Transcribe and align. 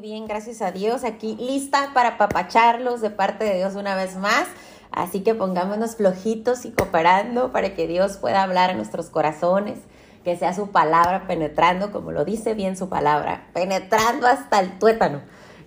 bien, 0.00 0.26
gracias 0.26 0.62
a 0.62 0.72
Dios. 0.72 1.04
Aquí 1.04 1.36
lista 1.36 1.90
para 1.92 2.16
papacharlos 2.16 3.00
de 3.00 3.10
parte 3.10 3.44
de 3.44 3.56
Dios 3.56 3.74
una 3.74 3.94
vez 3.94 4.16
más. 4.16 4.46
Así 4.90 5.20
que 5.20 5.34
pongámonos 5.34 5.96
flojitos 5.96 6.64
y 6.64 6.72
cooperando 6.72 7.52
para 7.52 7.74
que 7.74 7.86
Dios 7.86 8.16
pueda 8.16 8.42
hablar 8.42 8.70
a 8.70 8.74
nuestros 8.74 9.10
corazones, 9.10 9.78
que 10.24 10.36
sea 10.36 10.54
su 10.54 10.70
palabra 10.70 11.26
penetrando, 11.28 11.92
como 11.92 12.12
lo 12.12 12.24
dice 12.24 12.54
bien 12.54 12.76
su 12.76 12.88
palabra, 12.88 13.48
penetrando 13.52 14.26
hasta 14.26 14.58
el 14.60 14.78
tuétano, 14.78 15.20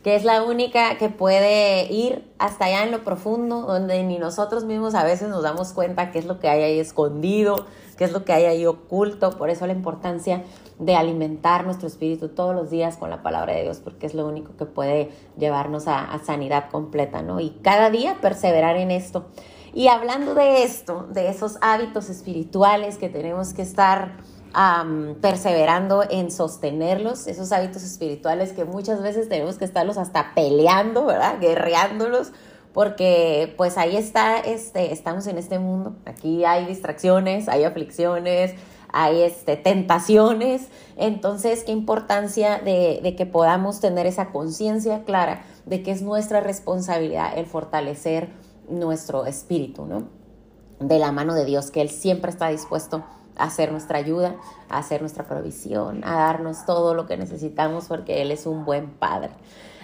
que 0.03 0.15
es 0.15 0.25
la 0.25 0.43
única 0.43 0.97
que 0.97 1.09
puede 1.09 1.91
ir 1.93 2.29
hasta 2.37 2.65
allá 2.65 2.83
en 2.83 2.91
lo 2.91 3.03
profundo, 3.03 3.61
donde 3.61 4.03
ni 4.03 4.17
nosotros 4.17 4.65
mismos 4.65 4.95
a 4.95 5.03
veces 5.03 5.29
nos 5.29 5.43
damos 5.43 5.71
cuenta 5.71 6.11
qué 6.11 6.19
es 6.19 6.25
lo 6.25 6.39
que 6.39 6.49
hay 6.49 6.63
ahí 6.63 6.79
escondido, 6.79 7.65
qué 7.95 8.05
es 8.05 8.11
lo 8.11 8.25
que 8.25 8.33
hay 8.33 8.45
ahí 8.45 8.65
oculto. 8.65 9.37
Por 9.37 9.49
eso 9.49 9.67
la 9.67 9.73
importancia 9.73 10.43
de 10.79 10.95
alimentar 10.95 11.65
nuestro 11.65 11.87
espíritu 11.87 12.29
todos 12.29 12.55
los 12.55 12.69
días 12.69 12.97
con 12.97 13.09
la 13.09 13.23
palabra 13.23 13.53
de 13.53 13.63
Dios, 13.63 13.79
porque 13.83 14.05
es 14.05 14.13
lo 14.13 14.27
único 14.27 14.55
que 14.57 14.65
puede 14.65 15.11
llevarnos 15.37 15.87
a, 15.87 16.19
sanidad 16.25 16.69
completa, 16.71 17.21
¿no? 17.21 17.39
Y 17.39 17.51
cada 17.61 17.89
día 17.89 18.17
perseverar 18.21 18.77
en 18.77 18.91
esto. 18.91 19.25
Y 19.73 19.87
hablando 19.87 20.35
de 20.35 20.63
esto, 20.63 21.07
de 21.11 21.29
esos 21.29 21.57
hábitos 21.61 22.09
espirituales 22.09 22.97
que 22.97 23.09
tenemos 23.09 23.53
que 23.53 23.63
estar 23.63 24.17
perseverando 25.19 26.03
en 26.07 26.29
sostenerlos, 26.29 27.25
esos 27.25 27.51
hábitos 27.51 27.81
espirituales 27.81 28.53
que 28.53 28.65
muchas 28.65 29.01
veces 29.01 29.27
tenemos 29.27 29.57
que 29.57 29.65
estarlos 29.65 29.97
hasta 29.97 30.35
peleando, 30.35 31.05
¿verdad? 31.05 31.39
Guerreándolos, 31.39 32.33
porque 32.73 33.53
pues 33.55 33.77
ahí 33.77 33.95
está, 33.95 34.39
este, 34.39 34.91
estamos 34.91 35.27
en 35.27 35.37
este 35.37 35.59
mundo, 35.59 35.95
aquí 36.05 36.43
hay 36.43 36.65
distracciones, 36.65 37.47
hay 37.47 37.63
aflicciones, 37.63 38.55
hay 38.91 39.21
este, 39.21 39.57
tentaciones. 39.57 40.67
Entonces, 40.97 41.63
qué 41.63 41.71
importancia 41.71 42.59
de, 42.59 42.99
de 43.01 43.15
que 43.15 43.25
podamos 43.25 43.79
tener 43.79 44.05
esa 44.05 44.31
conciencia 44.31 45.03
clara 45.03 45.43
de 45.65 45.83
que 45.83 45.91
es 45.91 46.01
nuestra 46.01 46.39
responsabilidad 46.39 47.37
el 47.37 47.45
fortalecer 47.45 48.29
nuestro 48.69 49.25
espíritu, 49.25 49.85
¿no? 49.85 50.07
De 50.79 50.99
la 50.99 51.11
mano 51.11 51.35
de 51.35 51.45
Dios, 51.45 51.71
que 51.71 51.81
Él 51.81 51.89
siempre 51.89 52.31
está 52.31 52.49
dispuesto 52.49 53.03
a 53.35 53.45
hacer 53.45 53.71
nuestra 53.71 53.97
ayuda, 53.99 54.35
a 54.69 54.79
hacer 54.79 55.01
nuestra 55.01 55.25
provisión, 55.25 56.03
a 56.03 56.15
darnos 56.15 56.65
todo 56.65 56.93
lo 56.93 57.05
que 57.05 57.17
necesitamos 57.17 57.85
porque 57.85 58.21
Él 58.21 58.31
es 58.31 58.45
un 58.45 58.65
buen 58.65 58.89
Padre. 58.91 59.31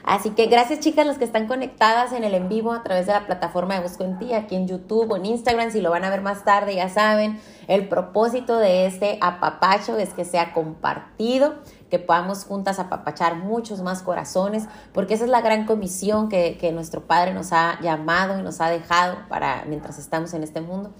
Así 0.03 0.31
que 0.31 0.47
gracias 0.47 0.79
chicas 0.79 1.05
las 1.05 1.17
que 1.17 1.25
están 1.25 1.47
conectadas 1.47 2.13
en 2.13 2.23
el 2.23 2.33
en 2.33 2.49
vivo 2.49 2.71
a 2.71 2.83
través 2.83 3.07
de 3.07 3.13
la 3.13 3.25
plataforma 3.25 3.75
de 3.75 3.81
Busco 3.81 4.03
en 4.03 4.17
Ti, 4.17 4.33
aquí 4.33 4.55
en 4.55 4.67
YouTube 4.67 5.11
o 5.11 5.17
en 5.17 5.25
Instagram, 5.25 5.71
si 5.71 5.81
lo 5.81 5.91
van 5.91 6.03
a 6.03 6.09
ver 6.09 6.21
más 6.21 6.43
tarde 6.43 6.75
ya 6.75 6.89
saben, 6.89 7.39
el 7.67 7.87
propósito 7.87 8.57
de 8.57 8.85
este 8.85 9.17
apapacho 9.21 9.97
es 9.97 10.13
que 10.13 10.25
sea 10.25 10.53
compartido, 10.53 11.55
que 11.89 11.99
podamos 11.99 12.45
juntas 12.45 12.79
apapachar 12.79 13.35
muchos 13.35 13.81
más 13.81 14.01
corazones, 14.01 14.67
porque 14.93 15.15
esa 15.15 15.25
es 15.25 15.29
la 15.29 15.41
gran 15.41 15.65
comisión 15.65 16.29
que, 16.29 16.57
que 16.57 16.71
nuestro 16.71 17.01
Padre 17.01 17.33
nos 17.33 17.51
ha 17.51 17.79
llamado 17.81 18.39
y 18.39 18.43
nos 18.43 18.61
ha 18.61 18.69
dejado 18.69 19.17
para 19.27 19.65
mientras 19.67 19.99
estamos 19.99 20.33
en 20.33 20.43
este 20.43 20.61
mundo 20.61 20.93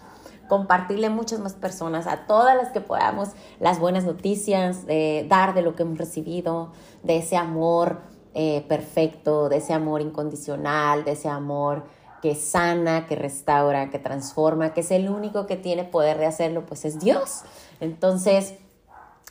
compartirle 0.50 1.08
a 1.08 1.12
muchas 1.12 1.40
más 1.40 1.54
personas, 1.54 2.08
a 2.08 2.26
todas 2.26 2.58
las 2.58 2.74
que 2.74 2.82
podamos, 2.82 3.30
las 3.60 3.80
buenas 3.80 4.04
noticias, 4.04 4.86
de 4.86 5.26
dar 5.30 5.54
de 5.54 5.62
lo 5.62 5.76
que 5.76 5.84
hemos 5.84 5.98
recibido, 5.98 6.74
de 7.04 7.18
ese 7.18 7.38
amor, 7.38 8.02
eh, 8.42 8.64
perfecto, 8.70 9.50
de 9.50 9.58
ese 9.58 9.74
amor 9.74 10.00
incondicional, 10.00 11.04
de 11.04 11.12
ese 11.12 11.28
amor 11.28 11.84
que 12.22 12.36
sana, 12.36 13.06
que 13.06 13.18
restaura, 13.18 13.90
que 13.90 14.00
transforma, 14.00 14.74
que 14.74 14.80
es 14.80 14.92
el 14.92 15.10
único 15.10 15.46
que 15.46 15.58
tiene 15.58 15.84
poder 15.84 16.18
de 16.18 16.26
hacerlo, 16.26 16.66
pues 16.66 16.86
es 16.86 17.02
Dios. 17.02 17.42
Entonces, 17.82 18.54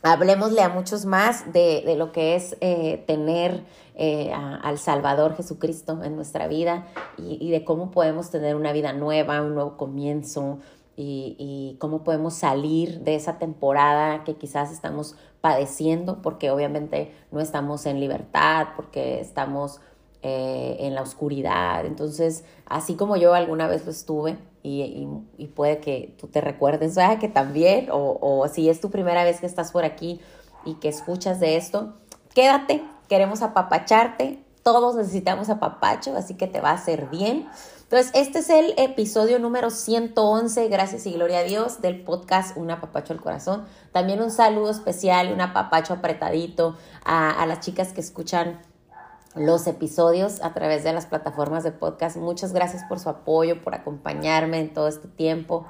hablemosle 0.03 0.61
a 0.61 0.69
muchos 0.69 1.07
más 1.07 1.55
de, 1.55 1.95
lo 1.97 2.13
que 2.13 2.37
es 2.37 2.59
eh, 2.61 3.03
tener 3.07 3.65
eh, 3.95 4.31
al 4.31 4.79
Salvador 4.79 5.35
Jesucristo 5.35 6.05
en 6.05 6.15
nuestra 6.15 6.47
vida 6.47 6.87
y, 7.17 7.39
y, 7.41 7.51
de 7.51 7.65
cómo 7.65 7.91
podemos 7.91 8.29
tener 8.29 8.57
una 8.57 8.75
vida 8.75 8.93
nueva, 8.93 9.41
un 9.41 9.55
nuevo 9.55 9.79
comienzo, 9.79 10.59
y, 11.01 11.77
cómo 11.79 12.03
podemos 12.03 12.35
salir 12.35 13.01
de 13.01 13.15
esa 13.15 13.39
temporada 13.39 14.25
que 14.25 14.35
quizás 14.35 14.73
estamos 14.73 15.15
padeciendo, 15.41 16.21
porque 16.23 16.51
obviamente 16.51 17.15
no 17.31 17.41
estamos 17.41 17.87
en 17.87 18.01
libertad, 18.01 18.69
porque 18.75 19.21
estamos 19.21 19.81
eh, 20.23 20.77
en 20.81 20.97
la 20.97 21.03
oscuridad. 21.03 21.87
Entonces, 21.87 22.45
así 22.67 22.97
como 22.97 23.17
yo 23.17 23.35
alguna 23.35 23.69
vez 23.69 23.85
lo 23.85 23.93
estuve, 23.93 24.39
y, 24.65 25.07
puede 25.55 25.79
que 25.79 26.15
tú 26.19 26.27
te 26.27 26.41
recuerdes, 26.41 26.99
que 27.21 27.29
también, 27.29 27.89
o, 27.91 28.19
o 28.21 28.49
si 28.49 28.69
es 28.69 28.81
tu 28.81 28.91
primera 28.91 29.25
vez 29.25 29.41
que 29.41 29.47
estás 29.47 29.73
por 29.73 29.85
aquí 29.85 30.21
y 30.65 30.75
que 30.75 30.89
escuchas 30.89 31.41
de 31.41 31.57
esto, 31.57 31.95
quédate, 32.35 32.83
queremos 33.09 33.41
apapacharte, 33.43 34.43
todos 34.63 34.97
necesitamos 34.97 35.49
apapacho, 35.49 36.15
así 36.17 36.35
que 36.35 36.47
te 36.47 36.61
va 36.61 36.71
a 36.71 36.75
hacer 36.75 37.09
bien. 37.09 37.49
Entonces, 37.91 38.13
este 38.15 38.41
es 38.41 38.51
el 38.51 38.75
episodio 38.77 39.39
número 39.39 39.71
111, 39.71 40.69
gracias 40.69 41.07
y 41.07 41.13
gloria 41.15 41.39
a 41.39 41.45
Dios, 41.45 41.81
del 41.81 42.03
podcast 42.03 42.55
Un 42.55 42.71
apapacho 42.71 43.15
al 43.15 43.21
corazón. 43.23 43.65
También 43.93 44.21
un 44.21 44.31
saludo 44.31 44.71
especial, 44.71 45.33
un 45.33 45.41
apapacho 45.41 45.95
apretadito 45.95 46.77
a, 47.03 47.31
a 47.31 47.47
las 47.47 47.61
chicas 47.61 47.95
que 47.95 48.03
escuchan 48.03 48.61
los 49.35 49.67
episodios 49.67 50.43
a 50.43 50.53
través 50.53 50.85
de 50.85 50.93
las 50.93 51.07
plataformas 51.07 51.65
de 51.65 51.73
podcast. 51.73 52.19
Muchas 52.19 52.53
gracias 52.53 52.85
por 52.85 52.99
su 52.99 53.09
apoyo, 53.09 53.65
por 53.65 53.75
acompañarme 53.75 54.61
en 54.61 54.75
todo 54.75 54.89
este 54.89 55.09
tiempo. 55.09 55.67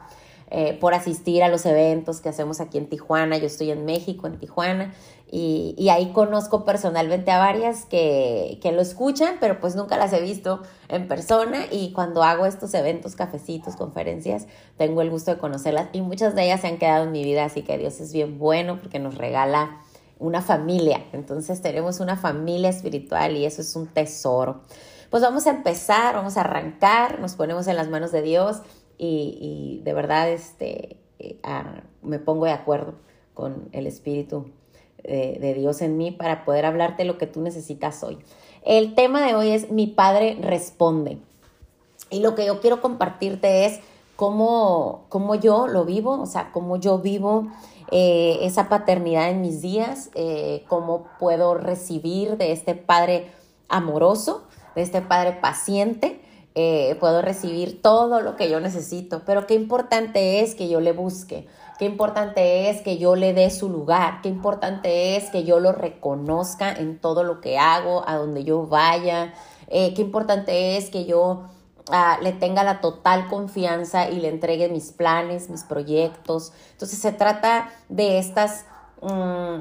Eh, 0.50 0.78
por 0.80 0.94
asistir 0.94 1.42
a 1.42 1.48
los 1.48 1.66
eventos 1.66 2.22
que 2.22 2.30
hacemos 2.30 2.60
aquí 2.60 2.78
en 2.78 2.88
Tijuana. 2.88 3.36
Yo 3.36 3.46
estoy 3.46 3.70
en 3.70 3.84
México, 3.84 4.26
en 4.26 4.38
Tijuana, 4.38 4.94
y, 5.30 5.88
ahí 5.90 6.10
conozco 6.12 6.64
personalmente 6.64 7.30
a 7.30 7.38
varias 7.38 7.84
que, 7.84 8.58
que, 8.62 8.72
lo 8.72 8.80
escuchan, 8.80 9.36
pero 9.40 9.60
pues 9.60 9.76
nunca 9.76 9.98
las 9.98 10.10
he 10.14 10.22
visto 10.22 10.62
en 10.88 11.06
persona. 11.06 11.66
Y 11.70 11.92
cuando 11.92 12.22
hago 12.22 12.46
estos 12.46 12.72
eventos, 12.72 13.14
cafecitos, 13.14 13.76
conferencias, 13.76 14.46
tengo 14.78 15.02
el 15.02 15.10
gusto 15.10 15.32
de 15.32 15.38
conocerlas 15.38 15.88
y 15.92 16.00
muchas 16.00 16.34
de 16.34 16.44
ellas 16.44 16.62
se 16.62 16.68
han 16.68 16.78
quedado 16.78 17.04
en 17.04 17.12
mi 17.12 17.24
vida, 17.24 17.44
así 17.44 17.60
que 17.60 17.76
Dios 17.76 18.00
es 18.00 18.14
bien 18.14 18.38
bueno 18.38 18.78
porque 18.80 18.98
nos 18.98 19.16
regala 19.16 19.82
una 20.18 20.40
familia. 20.40 21.04
Entonces 21.12 21.60
tenemos 21.60 22.00
una 22.00 22.16
familia 22.16 22.70
espiritual 22.70 23.36
y 23.36 23.44
eso 23.44 23.60
es 23.60 23.76
un 23.76 23.86
tesoro. 23.86 24.62
Pues 25.10 25.22
vamos 25.22 25.46
a 25.46 25.50
empezar, 25.50 26.14
vamos 26.14 26.38
a 26.38 26.40
arrancar, 26.40 27.20
nos 27.20 27.34
ponemos 27.34 27.66
en 27.66 27.76
las 27.76 27.88
manos 27.88 28.12
de 28.12 28.22
Dios 28.22 28.62
y, 28.98 29.80
de 29.84 29.92
verdad 29.92 30.28
este, 30.30 30.96
eh, 31.18 31.38
me 32.02 32.18
pongo 32.18 32.46
de 32.46 32.52
acuerdo 32.52 32.94
con 33.34 33.68
el 33.72 33.86
Espíritu 33.86 34.50
de, 35.04 35.54
Dios 35.54 35.80
en 35.80 35.96
mí 35.96 36.10
para 36.10 36.44
poder 36.44 36.66
hablarte 36.66 37.04
lo 37.04 37.18
que 37.18 37.26
tú 37.26 37.40
necesitas 37.40 38.02
hoy. 38.02 38.18
El 38.64 38.94
tema 38.94 39.24
de 39.24 39.34
hoy 39.34 39.50
es 39.50 39.70
mi 39.70 39.86
Padre 39.86 40.36
responde. 40.40 41.18
Y 42.10 42.20
lo 42.20 42.34
que 42.34 42.44
yo 42.44 42.60
quiero 42.60 42.80
compartirte 42.80 43.64
es 43.66 43.80
cómo, 44.16 45.06
cómo 45.08 45.36
yo 45.36 45.68
lo 45.68 45.84
vivo, 45.84 46.20
o 46.20 46.26
sea, 46.26 46.50
cómo 46.52 46.76
yo 46.76 46.98
vivo 46.98 47.46
eh, 47.90 48.40
esa 48.42 48.68
paternidad 48.68 49.30
en 49.30 49.40
mis 49.40 49.62
días, 49.62 50.10
eh, 50.14 50.64
cómo 50.68 51.06
puedo 51.18 51.54
recibir 51.54 52.36
de 52.36 52.52
este 52.52 52.74
Padre 52.74 53.30
amoroso, 53.68 54.42
de 54.74 54.82
este 54.82 55.00
Padre 55.00 55.32
paciente, 55.40 56.20
eh, 56.60 56.96
puedo 56.98 57.22
recibir 57.22 57.82
todo 57.82 58.20
lo 58.20 58.34
que 58.34 58.50
yo 58.50 58.58
necesito, 58.58 59.22
pero 59.24 59.46
qué 59.46 59.54
importante 59.54 60.40
es 60.40 60.56
que 60.56 60.68
yo 60.68 60.80
le 60.80 60.90
busque, 60.90 61.46
qué 61.78 61.84
importante 61.84 62.68
es 62.68 62.82
que 62.82 62.98
yo 62.98 63.14
le 63.14 63.32
dé 63.32 63.48
su 63.50 63.68
lugar, 63.68 64.22
qué 64.22 64.28
importante 64.28 65.14
es 65.14 65.30
que 65.30 65.44
yo 65.44 65.60
lo 65.60 65.70
reconozca 65.70 66.72
en 66.72 66.98
todo 66.98 67.22
lo 67.22 67.40
que 67.40 67.58
hago, 67.58 68.02
a 68.08 68.16
donde 68.16 68.42
yo 68.42 68.66
vaya, 68.66 69.34
eh, 69.68 69.94
qué 69.94 70.02
importante 70.02 70.76
es 70.76 70.90
que 70.90 71.04
yo 71.04 71.44
ah, 71.92 72.18
le 72.22 72.32
tenga 72.32 72.64
la 72.64 72.80
total 72.80 73.28
confianza 73.28 74.10
y 74.10 74.18
le 74.18 74.26
entregue 74.26 74.68
mis 74.68 74.90
planes, 74.90 75.50
mis 75.50 75.62
proyectos. 75.62 76.52
Entonces 76.72 76.98
se 76.98 77.12
trata 77.12 77.70
de 77.88 78.18
estas 78.18 78.64
mm, 79.00 79.58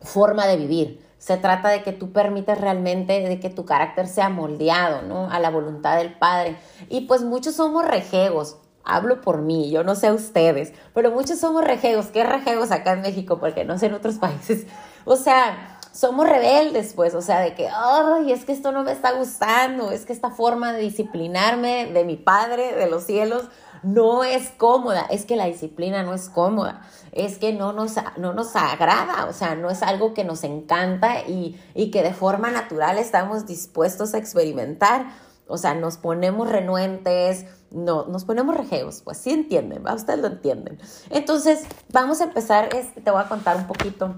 forma 0.00 0.46
de 0.46 0.58
vivir. 0.58 1.03
Se 1.24 1.38
trata 1.38 1.70
de 1.70 1.82
que 1.82 1.92
tú 1.92 2.12
permites 2.12 2.60
realmente 2.60 3.18
de 3.26 3.40
que 3.40 3.48
tu 3.48 3.64
carácter 3.64 4.08
sea 4.08 4.28
moldeado, 4.28 5.00
¿no? 5.00 5.30
A 5.30 5.38
la 5.38 5.48
voluntad 5.48 5.96
del 5.96 6.12
Padre. 6.12 6.58
Y 6.90 7.06
pues 7.06 7.22
muchos 7.22 7.54
somos 7.54 7.82
rejegos. 7.82 8.58
Hablo 8.84 9.22
por 9.22 9.40
mí, 9.40 9.70
yo 9.70 9.84
no 9.84 9.94
sé 9.94 10.12
ustedes, 10.12 10.74
pero 10.92 11.10
muchos 11.12 11.38
somos 11.38 11.64
rejegos. 11.64 12.08
¿Qué 12.08 12.24
rejegos 12.24 12.70
acá 12.70 12.92
en 12.92 13.00
México? 13.00 13.40
Porque 13.40 13.64
no 13.64 13.78
sé 13.78 13.86
en 13.86 13.94
otros 13.94 14.16
países. 14.18 14.66
O 15.06 15.16
sea, 15.16 15.78
somos 15.92 16.28
rebeldes, 16.28 16.92
pues, 16.92 17.14
o 17.14 17.22
sea, 17.22 17.40
de 17.40 17.54
que, 17.54 17.70
ay, 17.74 18.30
es 18.30 18.44
que 18.44 18.52
esto 18.52 18.70
no 18.70 18.84
me 18.84 18.92
está 18.92 19.12
gustando, 19.12 19.92
es 19.92 20.04
que 20.04 20.12
esta 20.12 20.28
forma 20.28 20.74
de 20.74 20.80
disciplinarme 20.80 21.86
de 21.86 22.04
mi 22.04 22.16
Padre 22.16 22.74
de 22.74 22.90
los 22.90 23.04
cielos 23.04 23.48
no 23.84 24.24
es 24.24 24.50
cómoda, 24.50 25.02
es 25.10 25.26
que 25.26 25.36
la 25.36 25.46
disciplina 25.46 26.02
no 26.02 26.14
es 26.14 26.28
cómoda, 26.28 26.82
es 27.12 27.38
que 27.38 27.52
no 27.52 27.72
nos, 27.72 27.94
no 28.16 28.32
nos 28.32 28.56
agrada, 28.56 29.26
o 29.26 29.32
sea, 29.32 29.54
no 29.54 29.70
es 29.70 29.82
algo 29.82 30.14
que 30.14 30.24
nos 30.24 30.42
encanta 30.42 31.20
y, 31.26 31.60
que 31.92 32.02
de 32.02 32.14
forma 32.14 32.50
natural 32.50 32.98
estamos 32.98 33.46
dispuestos 33.46 34.14
a 34.14 34.18
experimentar. 34.18 35.06
O 35.46 35.58
sea, 35.58 35.74
nos 35.74 35.98
ponemos 35.98 36.48
renuentes, 36.48 37.44
no, 37.70 38.06
nos 38.06 38.24
ponemos 38.24 38.56
rejeos, 38.56 39.02
pues 39.04 39.18
sí 39.18 39.30
entienden, 39.30 39.84
¿va? 39.86 39.92
Ustedes 39.92 40.20
lo 40.20 40.28
entienden. 40.28 40.78
Entonces, 41.10 41.64
vamos 41.92 42.22
a 42.22 42.24
empezar, 42.24 42.70
te 42.70 43.10
voy 43.10 43.20
a 43.20 43.28
contar 43.28 43.58
un 43.58 43.66
poquito 43.66 44.14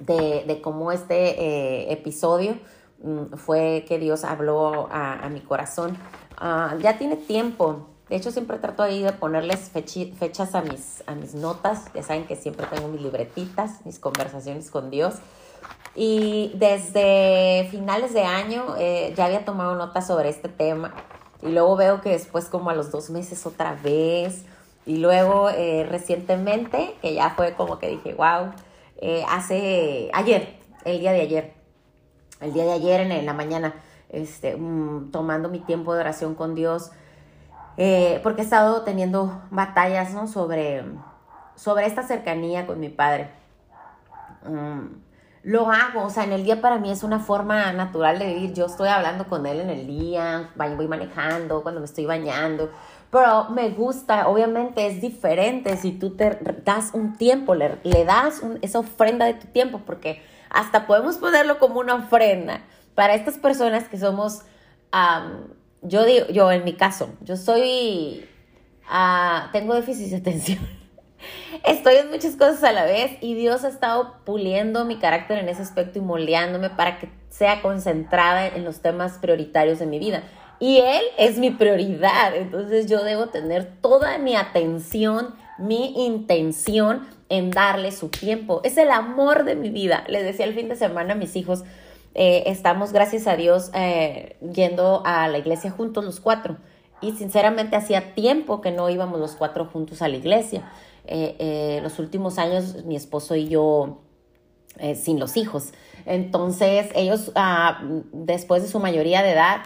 de, 0.00 0.60
cómo 0.62 0.92
este 0.92 1.40
eh, 1.40 1.92
episodio 1.92 2.58
mm, 3.02 3.36
fue 3.36 3.86
que 3.88 3.98
Dios 3.98 4.24
habló 4.24 4.88
a, 4.90 5.26
mi 5.30 5.40
corazón. 5.40 5.96
Ah, 6.36 6.76
ya 6.80 6.98
tiene 6.98 7.16
tiempo. 7.16 7.93
De 8.14 8.18
hecho, 8.18 8.30
siempre 8.30 8.58
trato 8.58 8.84
ahí 8.84 9.02
de 9.02 9.10
ponerles 9.10 9.72
fechas 9.72 10.54
a 10.54 10.62
mis, 10.62 11.02
a 11.08 11.16
mis 11.16 11.34
notas. 11.34 11.86
Ya 11.96 12.04
saben 12.04 12.28
que 12.28 12.36
siempre 12.36 12.64
tengo 12.68 12.86
mis 12.86 13.00
libretitas, 13.00 13.84
mis 13.84 13.98
conversaciones 13.98 14.70
con 14.70 14.88
Dios. 14.88 15.16
Y 15.96 16.52
desde 16.54 17.66
finales 17.72 18.14
de 18.14 18.22
año 18.22 18.76
eh, 18.78 19.12
ya 19.16 19.24
había 19.24 19.44
tomado 19.44 19.74
notas 19.74 20.06
sobre 20.06 20.28
este 20.28 20.48
tema. 20.48 20.94
Y 21.42 21.48
luego 21.48 21.74
veo 21.74 22.02
que 22.02 22.10
después 22.10 22.44
como 22.44 22.70
a 22.70 22.74
los 22.76 22.92
dos 22.92 23.10
meses 23.10 23.46
otra 23.46 23.74
vez. 23.82 24.44
Y 24.86 24.98
luego 24.98 25.50
eh, 25.50 25.84
recientemente, 25.90 26.94
que 27.02 27.14
ya 27.14 27.30
fue 27.30 27.54
como 27.54 27.80
que 27.80 27.88
dije, 27.88 28.14
wow, 28.14 28.52
eh, 28.98 29.24
hace 29.28 30.10
ayer, 30.12 30.60
el 30.84 31.00
día 31.00 31.10
de 31.10 31.20
ayer, 31.20 31.54
el 32.40 32.52
día 32.52 32.64
de 32.64 32.74
ayer 32.74 33.00
en, 33.00 33.26
la 33.26 33.32
mañana, 33.32 33.74
este, 34.08 34.56
mm, 34.56 35.10
tomando 35.10 35.48
mi 35.48 35.58
tiempo 35.58 35.94
de 35.94 35.98
oración 35.98 36.36
con 36.36 36.54
Dios, 36.54 36.92
porque 38.22 38.42
he 38.42 38.44
estado 38.44 38.82
teniendo 38.82 39.42
batallas 39.50 40.12
¿no? 40.12 40.26
sobre, 40.26 40.84
sobre 41.54 41.86
esta 41.86 42.02
cercanía 42.02 42.66
con 42.66 42.80
mi 42.80 42.88
padre. 42.88 43.30
Mm, 44.46 45.04
lo 45.44 45.70
hago, 45.70 46.04
o 46.04 46.10
sea, 46.10 46.24
en 46.24 46.32
el 46.32 46.42
día 46.42 46.62
para 46.62 46.78
mí 46.78 46.90
es 46.90 47.02
una 47.02 47.20
forma 47.20 47.70
natural 47.72 48.18
de 48.18 48.34
vivir. 48.34 48.54
Yo 48.54 48.64
estoy 48.66 48.88
hablando 48.88 49.26
con 49.26 49.44
él 49.44 49.60
en 49.60 49.68
el 49.68 49.86
día, 49.86 50.50
voy 50.56 50.88
manejando, 50.88 51.62
cuando 51.62 51.80
me 51.80 51.86
estoy 51.86 52.06
bañando, 52.06 52.70
pero 53.10 53.50
me 53.50 53.68
gusta, 53.70 54.26
obviamente 54.26 54.86
es 54.86 55.00
diferente 55.00 55.76
si 55.76 55.92
tú 55.92 56.16
te 56.16 56.38
das 56.64 56.90
un 56.94 57.16
tiempo, 57.16 57.54
le, 57.54 57.78
das 58.04 58.42
esa 58.62 58.78
ofrenda 58.78 59.26
de 59.26 59.34
tu 59.34 59.46
tiempo, 59.48 59.82
porque 59.84 60.22
hasta 60.48 60.86
podemos 60.86 61.18
ponerlo 61.18 61.58
como 61.58 61.78
una 61.78 61.94
ofrenda 61.94 62.62
para 62.94 63.14
estas 63.14 63.36
personas 63.36 63.86
que 63.86 63.98
somos, 63.98 64.42
yo 65.84 66.04
digo, 66.04 66.26
yo 66.28 66.50
en 66.50 66.64
mi 66.64 66.74
caso, 66.74 67.10
yo 67.22 67.36
soy, 67.36 68.26
uh, 68.90 69.50
tengo 69.52 69.74
déficit 69.74 70.10
de 70.10 70.16
atención. 70.16 70.58
Estoy 71.64 71.96
en 71.96 72.10
muchas 72.10 72.36
cosas 72.36 72.62
a 72.64 72.72
la 72.72 72.84
vez 72.84 73.12
y 73.20 73.34
Dios 73.34 73.64
ha 73.64 73.68
estado 73.68 74.16
puliendo 74.24 74.84
mi 74.84 74.98
carácter 74.98 75.38
en 75.38 75.48
ese 75.48 75.62
aspecto 75.62 75.98
y 75.98 76.02
moldeándome 76.02 76.70
para 76.70 76.98
que 76.98 77.08
sea 77.30 77.62
concentrada 77.62 78.46
en 78.46 78.64
los 78.64 78.80
temas 78.80 79.18
prioritarios 79.18 79.78
de 79.78 79.86
mi 79.86 79.98
vida. 79.98 80.22
Y 80.60 80.78
Él 80.78 81.02
es 81.18 81.38
mi 81.38 81.50
prioridad, 81.50 82.34
entonces 82.34 82.86
yo 82.86 83.02
debo 83.04 83.26
tener 83.26 83.64
toda 83.80 84.18
mi 84.18 84.36
atención, 84.36 85.34
mi 85.58 86.06
intención 86.06 87.06
en 87.28 87.50
darle 87.50 87.92
su 87.92 88.08
tiempo. 88.08 88.60
Es 88.64 88.76
el 88.76 88.90
amor 88.90 89.44
de 89.44 89.56
mi 89.56 89.70
vida. 89.70 90.04
Les 90.08 90.22
decía 90.22 90.46
el 90.46 90.54
fin 90.54 90.68
de 90.68 90.76
semana 90.76 91.14
a 91.14 91.16
mis 91.16 91.36
hijos, 91.36 91.64
eh, 92.14 92.44
estamos, 92.46 92.92
gracias 92.92 93.26
a 93.26 93.36
Dios, 93.36 93.70
eh, 93.74 94.36
yendo 94.40 95.02
a 95.04 95.26
la 95.28 95.38
iglesia 95.38 95.70
juntos 95.70 96.04
los 96.04 96.20
cuatro. 96.20 96.56
Y 97.00 97.12
sinceramente 97.12 97.76
hacía 97.76 98.14
tiempo 98.14 98.60
que 98.60 98.70
no 98.70 98.88
íbamos 98.88 99.18
los 99.18 99.32
cuatro 99.34 99.66
juntos 99.66 100.00
a 100.00 100.08
la 100.08 100.16
iglesia. 100.16 100.70
Eh, 101.06 101.80
los 101.82 101.98
últimos 101.98 102.38
años 102.38 102.84
mi 102.84 102.96
esposo 102.96 103.34
y 103.36 103.48
yo 103.48 104.00
sin 104.96 105.20
los 105.20 105.36
hijos. 105.36 105.72
Entonces 106.04 106.88
ellos 106.96 107.30
ah, 107.36 107.80
después 108.12 108.62
de 108.62 108.68
su 108.68 108.80
mayoría 108.80 109.22
de 109.22 109.30
edad 109.30 109.62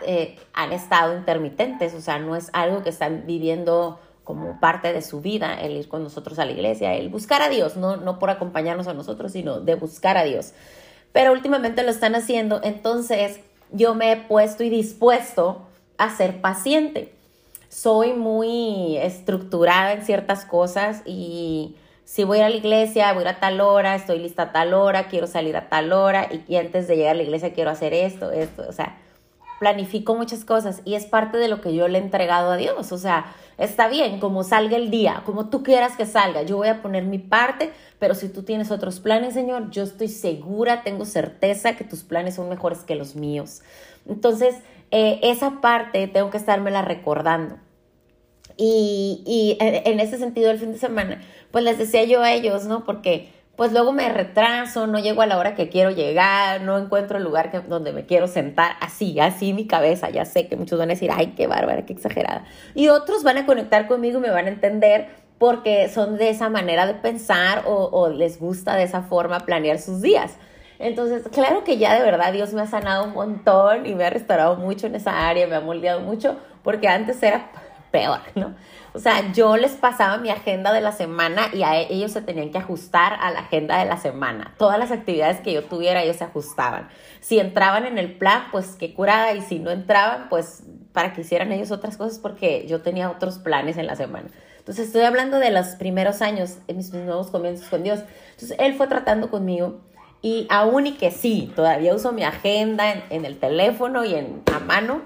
han 0.52 0.72
estado 0.72 1.16
intermitentes, 1.16 1.94
o 1.94 2.00
sea, 2.02 2.18
no 2.18 2.36
es 2.36 2.50
algo 2.52 2.82
que 2.82 2.90
están 2.90 3.24
viviendo 3.26 3.98
como 4.28 4.60
parte 4.60 4.92
de 4.92 5.00
su 5.00 5.22
vida, 5.22 5.54
el 5.54 5.72
ir 5.78 5.88
con 5.88 6.02
nosotros 6.02 6.38
a 6.38 6.44
la 6.44 6.52
iglesia, 6.52 6.92
el 6.94 7.08
buscar 7.08 7.40
a 7.40 7.48
Dios, 7.48 7.78
no, 7.78 7.96
no 7.96 8.18
por 8.18 8.28
acompañarnos 8.28 8.86
a 8.86 8.92
nosotros, 8.92 9.32
sino 9.32 9.60
de 9.60 9.74
buscar 9.74 10.18
a 10.18 10.24
Dios. 10.24 10.52
Pero 11.18 11.32
últimamente 11.32 11.82
lo 11.82 11.90
están 11.90 12.14
haciendo, 12.14 12.60
entonces 12.62 13.40
yo 13.72 13.96
me 13.96 14.12
he 14.12 14.16
puesto 14.16 14.62
y 14.62 14.70
dispuesto 14.70 15.62
a 15.96 16.16
ser 16.16 16.40
paciente. 16.40 17.12
Soy 17.68 18.12
muy 18.12 18.96
estructurada 18.98 19.94
en 19.94 20.04
ciertas 20.04 20.44
cosas 20.44 21.02
y 21.04 21.74
si 22.04 22.22
voy 22.22 22.38
a 22.38 22.48
la 22.48 22.54
iglesia, 22.54 23.12
voy 23.14 23.22
a 23.22 23.30
ir 23.30 23.34
a 23.34 23.40
tal 23.40 23.60
hora, 23.60 23.96
estoy 23.96 24.20
lista 24.20 24.44
a 24.44 24.52
tal 24.52 24.72
hora, 24.74 25.08
quiero 25.08 25.26
salir 25.26 25.56
a 25.56 25.68
tal 25.68 25.92
hora 25.92 26.28
y, 26.46 26.54
antes 26.54 26.86
de 26.86 26.94
llegar 26.94 27.10
a 27.10 27.16
la 27.16 27.24
iglesia 27.24 27.52
quiero 27.52 27.70
hacer 27.70 27.94
esto, 27.94 28.30
esto, 28.30 28.64
o 28.68 28.72
sea, 28.72 28.96
planifico 29.58 30.14
muchas 30.14 30.44
cosas 30.44 30.82
y 30.84 30.94
es 30.94 31.06
parte 31.06 31.38
de 31.38 31.48
lo 31.48 31.60
que 31.60 31.74
yo 31.74 31.88
le 31.88 31.98
he 31.98 32.02
entregado 32.02 32.50
a 32.50 32.56
Dios, 32.56 32.92
o 32.92 32.98
sea, 32.98 33.34
está 33.58 33.88
bien, 33.88 34.20
como 34.20 34.44
salga 34.44 34.76
el 34.76 34.90
día, 34.90 35.22
como 35.26 35.48
tú 35.48 35.62
quieras 35.62 35.96
que 35.96 36.06
salga, 36.06 36.42
yo 36.42 36.56
voy 36.56 36.68
a 36.68 36.80
poner 36.80 37.04
mi 37.04 37.18
parte, 37.18 37.72
pero 37.98 38.14
si 38.14 38.28
tú 38.28 38.42
tienes 38.42 38.70
otros 38.70 39.00
planes, 39.00 39.34
Señor, 39.34 39.70
yo 39.70 39.82
estoy 39.82 40.08
segura, 40.08 40.82
tengo 40.82 41.04
certeza 41.04 41.76
que 41.76 41.84
tus 41.84 42.04
planes 42.04 42.36
son 42.36 42.48
mejores 42.48 42.80
que 42.80 42.94
los 42.94 43.16
míos. 43.16 43.62
Entonces, 44.06 44.54
eh, 44.90 45.18
esa 45.22 45.60
parte 45.60 46.06
tengo 46.06 46.30
que 46.30 46.38
estármela 46.38 46.82
recordando. 46.82 47.56
Y, 48.56 49.22
y 49.24 49.56
en 49.60 50.00
ese 50.00 50.18
sentido, 50.18 50.50
el 50.50 50.58
fin 50.58 50.72
de 50.72 50.78
semana, 50.78 51.22
pues 51.52 51.62
les 51.62 51.78
decía 51.78 52.04
yo 52.04 52.22
a 52.22 52.32
ellos, 52.32 52.64
¿no? 52.64 52.84
Porque 52.84 53.32
pues 53.58 53.72
luego 53.72 53.92
me 53.92 54.08
retraso, 54.08 54.86
no 54.86 55.00
llego 55.00 55.20
a 55.20 55.26
la 55.26 55.36
hora 55.36 55.56
que 55.56 55.68
quiero 55.68 55.90
llegar, 55.90 56.60
no 56.60 56.78
encuentro 56.78 57.18
el 57.18 57.24
lugar 57.24 57.50
que, 57.50 57.58
donde 57.58 57.92
me 57.92 58.06
quiero 58.06 58.28
sentar, 58.28 58.76
así, 58.80 59.18
así 59.18 59.52
mi 59.52 59.66
cabeza, 59.66 60.10
ya 60.10 60.24
sé 60.24 60.46
que 60.46 60.54
muchos 60.54 60.78
van 60.78 60.90
a 60.90 60.94
decir, 60.94 61.10
ay, 61.12 61.34
qué 61.36 61.48
bárbara, 61.48 61.84
qué 61.84 61.92
exagerada. 61.92 62.44
Y 62.76 62.86
otros 62.86 63.24
van 63.24 63.36
a 63.36 63.46
conectar 63.46 63.88
conmigo 63.88 64.18
y 64.18 64.22
me 64.22 64.30
van 64.30 64.46
a 64.46 64.50
entender 64.50 65.08
porque 65.38 65.88
son 65.88 66.18
de 66.18 66.30
esa 66.30 66.48
manera 66.50 66.86
de 66.86 66.94
pensar 66.94 67.64
o, 67.66 67.90
o 67.90 68.08
les 68.10 68.38
gusta 68.38 68.76
de 68.76 68.84
esa 68.84 69.02
forma 69.02 69.40
planear 69.40 69.80
sus 69.80 70.02
días. 70.02 70.36
Entonces, 70.78 71.24
claro 71.32 71.64
que 71.64 71.78
ya 71.78 71.96
de 71.96 72.04
verdad 72.04 72.32
Dios 72.32 72.52
me 72.52 72.60
ha 72.60 72.68
sanado 72.68 73.06
un 73.06 73.14
montón 73.14 73.86
y 73.86 73.96
me 73.96 74.04
ha 74.04 74.10
restaurado 74.10 74.54
mucho 74.54 74.86
en 74.86 74.94
esa 74.94 75.28
área, 75.28 75.48
me 75.48 75.56
ha 75.56 75.60
moldeado 75.60 75.98
mucho, 75.98 76.36
porque 76.62 76.86
antes 76.86 77.20
era 77.24 77.50
peor, 77.90 78.20
¿no? 78.34 78.54
O 78.94 78.98
sea, 78.98 79.32
yo 79.32 79.56
les 79.56 79.72
pasaba 79.72 80.16
mi 80.18 80.30
agenda 80.30 80.72
de 80.72 80.80
la 80.80 80.92
semana 80.92 81.48
y 81.52 81.62
a 81.62 81.76
ellos 81.76 82.12
se 82.12 82.22
tenían 82.22 82.50
que 82.50 82.58
ajustar 82.58 83.18
a 83.20 83.30
la 83.30 83.40
agenda 83.40 83.78
de 83.78 83.84
la 83.84 83.96
semana. 83.96 84.54
Todas 84.58 84.78
las 84.78 84.90
actividades 84.90 85.40
que 85.40 85.52
yo 85.52 85.64
tuviera, 85.64 86.02
ellos 86.02 86.16
se 86.16 86.24
ajustaban. 86.24 86.88
Si 87.20 87.38
entraban 87.38 87.86
en 87.86 87.98
el 87.98 88.16
plan, 88.16 88.44
pues 88.50 88.76
qué 88.76 88.94
curada, 88.94 89.34
y 89.34 89.42
si 89.42 89.58
no 89.58 89.70
entraban, 89.70 90.28
pues 90.28 90.62
para 90.92 91.12
que 91.12 91.20
hicieran 91.20 91.52
ellos 91.52 91.70
otras 91.70 91.96
cosas 91.96 92.18
porque 92.18 92.66
yo 92.66 92.80
tenía 92.80 93.10
otros 93.10 93.38
planes 93.38 93.76
en 93.76 93.86
la 93.86 93.94
semana. 93.94 94.28
Entonces, 94.58 94.86
estoy 94.86 95.02
hablando 95.02 95.38
de 95.38 95.50
los 95.50 95.68
primeros 95.76 96.20
años, 96.20 96.58
en 96.66 96.78
mis 96.78 96.92
nuevos 96.92 97.30
comienzos 97.30 97.68
con 97.68 97.82
Dios. 97.82 98.00
Entonces, 98.32 98.56
Él 98.58 98.74
fue 98.74 98.86
tratando 98.86 99.30
conmigo 99.30 99.80
y 100.20 100.46
aún 100.50 100.86
y 100.86 100.92
que 100.94 101.10
sí, 101.10 101.52
todavía 101.54 101.94
uso 101.94 102.12
mi 102.12 102.24
agenda 102.24 102.92
en, 102.92 103.04
en 103.10 103.24
el 103.24 103.38
teléfono 103.38 104.04
y 104.04 104.14
en 104.14 104.42
a 104.52 104.58
mano, 104.58 105.02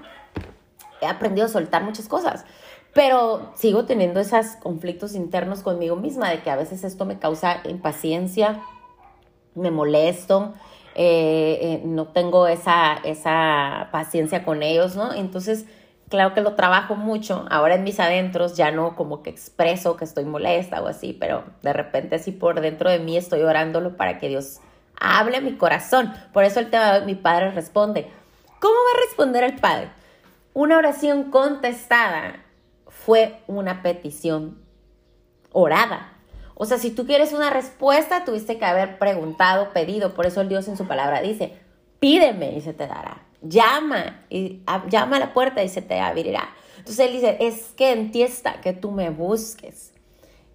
he 1.01 1.05
aprendido 1.05 1.45
a 1.45 1.49
soltar 1.49 1.83
muchas 1.83 2.07
cosas. 2.07 2.45
Pero 2.93 3.51
sigo 3.55 3.85
teniendo 3.85 4.19
esos 4.19 4.55
conflictos 4.61 5.15
internos 5.15 5.63
conmigo 5.63 5.95
misma, 5.95 6.29
de 6.29 6.41
que 6.41 6.51
a 6.51 6.55
veces 6.55 6.83
esto 6.83 7.05
me 7.05 7.17
causa 7.17 7.61
impaciencia, 7.65 8.61
me 9.55 9.71
molesto, 9.71 10.53
eh, 10.95 11.57
eh, 11.61 11.81
no 11.83 12.07
tengo 12.07 12.47
esa, 12.47 12.93
esa 13.03 13.89
paciencia 13.91 14.43
con 14.43 14.61
ellos, 14.61 14.95
¿no? 14.95 15.11
Entonces, 15.11 15.65
claro 16.09 16.35
que 16.35 16.41
lo 16.41 16.53
trabajo 16.53 16.95
mucho. 16.95 17.45
Ahora 17.49 17.75
en 17.75 17.83
mis 17.83 17.99
adentros 17.99 18.55
ya 18.55 18.71
no 18.71 18.95
como 18.95 19.23
que 19.23 19.31
expreso 19.31 19.97
que 19.97 20.05
estoy 20.05 20.25
molesta 20.25 20.81
o 20.81 20.87
así, 20.87 21.13
pero 21.13 21.43
de 21.63 21.73
repente 21.73 22.15
así 22.15 22.31
por 22.31 22.61
dentro 22.61 22.91
de 22.91 22.99
mí 22.99 23.17
estoy 23.17 23.41
orándolo 23.41 23.97
para 23.97 24.19
que 24.19 24.27
Dios 24.27 24.59
hable 24.99 25.37
a 25.37 25.41
mi 25.41 25.55
corazón. 25.57 26.13
Por 26.31 26.43
eso 26.43 26.59
el 26.59 26.69
tema 26.69 26.99
de 26.99 27.05
mi 27.07 27.15
padre 27.15 27.51
responde. 27.51 28.07
¿Cómo 28.59 28.75
va 28.75 28.99
a 28.99 29.05
responder 29.07 29.43
el 29.43 29.55
padre? 29.55 29.89
Una 30.53 30.77
oración 30.77 31.31
contestada 31.31 32.43
fue 33.05 33.39
una 33.47 33.81
petición 33.81 34.57
orada. 35.51 36.13
O 36.55 36.65
sea, 36.65 36.77
si 36.77 36.91
tú 36.91 37.05
quieres 37.05 37.33
una 37.33 37.49
respuesta, 37.49 38.25
tuviste 38.25 38.57
que 38.57 38.65
haber 38.65 38.99
preguntado, 38.99 39.73
pedido. 39.73 40.13
Por 40.13 40.25
eso 40.25 40.41
el 40.41 40.49
Dios 40.49 40.67
en 40.67 40.77
su 40.77 40.87
palabra 40.87 41.21
dice, 41.21 41.57
pídeme 41.99 42.55
y 42.55 42.61
se 42.61 42.73
te 42.73 42.87
dará. 42.87 43.23
Llama 43.41 44.25
y 44.29 44.61
llama 44.89 45.17
a 45.17 45.19
la 45.19 45.33
puerta 45.33 45.63
y 45.63 45.69
se 45.69 45.81
te 45.81 45.99
abrirá. 45.99 46.49
Entonces 46.77 47.07
él 47.07 47.13
dice, 47.13 47.37
es 47.39 47.73
que 47.75 47.91
entiesta 47.91 48.61
que 48.61 48.73
tú 48.73 48.91
me 48.91 49.09
busques. 49.09 49.92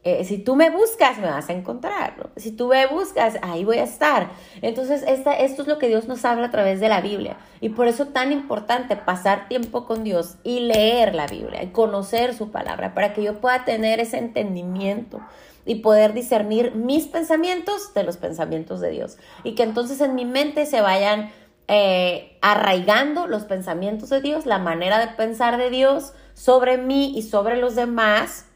Eh, 0.04 0.24
si 0.24 0.38
tú 0.38 0.54
me 0.54 0.70
buscas, 0.70 1.18
me 1.18 1.26
vas 1.26 1.48
a 1.48 1.52
encontrar. 1.52 2.30
Si 2.36 2.52
tú 2.52 2.68
me 2.68 2.86
buscas, 2.86 3.36
ahí 3.42 3.64
voy 3.64 3.78
a 3.78 3.84
estar. 3.84 4.30
Entonces, 4.62 5.02
esta, 5.06 5.34
esto 5.34 5.62
es 5.62 5.68
lo 5.68 5.78
que 5.78 5.88
Dios 5.88 6.06
nos 6.06 6.24
habla 6.24 6.46
a 6.46 6.50
través 6.50 6.80
de 6.80 6.88
la 6.88 7.00
Biblia. 7.00 7.36
Y 7.60 7.70
por 7.70 7.88
eso 7.88 8.06
tan 8.06 8.32
importante 8.32 8.96
pasar 8.96 9.48
tiempo 9.48 9.86
con 9.86 10.04
Dios 10.04 10.36
y 10.44 10.60
leer 10.60 11.14
la 11.14 11.26
Biblia 11.26 11.62
y 11.62 11.68
conocer 11.68 12.34
su 12.34 12.50
palabra 12.50 12.94
para 12.94 13.12
que 13.12 13.22
yo 13.22 13.40
pueda 13.40 13.64
tener 13.64 13.98
ese 14.00 14.18
entendimiento 14.18 15.20
y 15.64 15.76
poder 15.76 16.14
discernir 16.14 16.74
mis 16.74 17.06
pensamientos 17.06 17.92
de 17.92 18.04
los 18.04 18.16
pensamientos 18.16 18.80
de 18.80 18.90
Dios. 18.90 19.18
Y 19.42 19.54
que 19.54 19.64
entonces 19.64 20.00
en 20.00 20.14
mi 20.14 20.24
mente 20.24 20.64
se 20.64 20.80
vayan 20.80 21.30
eh, 21.66 22.38
arraigando 22.40 23.26
los 23.26 23.44
pensamientos 23.44 24.08
de 24.08 24.22
Dios, 24.22 24.46
la 24.46 24.58
manera 24.58 24.98
de 24.98 25.08
pensar 25.08 25.58
de 25.58 25.68
Dios 25.68 26.14
sobre 26.32 26.78
mí 26.78 27.12
y 27.14 27.22
sobre 27.22 27.56
los 27.56 27.74
demás 27.74 28.47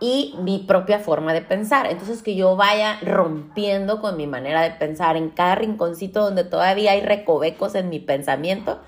y 0.00 0.34
mi 0.42 0.58
propia 0.58 0.98
forma 0.98 1.32
de 1.32 1.42
pensar. 1.42 1.86
Entonces 1.86 2.22
que 2.22 2.34
yo 2.34 2.56
vaya 2.56 2.98
rompiendo 3.02 4.00
con 4.00 4.16
mi 4.16 4.26
manera 4.26 4.62
de 4.62 4.70
pensar 4.70 5.16
en 5.16 5.30
cada 5.30 5.54
rinconcito 5.54 6.22
donde 6.22 6.44
todavía 6.44 6.92
hay 6.92 7.00
recovecos 7.00 7.74
en 7.74 7.88
mi 7.88 7.98
pensamiento, 7.98 8.80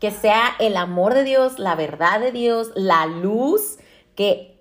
que 0.00 0.10
sea 0.10 0.50
el 0.58 0.76
amor 0.76 1.14
de 1.14 1.24
Dios, 1.24 1.58
la 1.58 1.74
verdad 1.74 2.20
de 2.20 2.32
Dios, 2.32 2.70
la 2.74 3.06
luz 3.06 3.78
que 4.14 4.56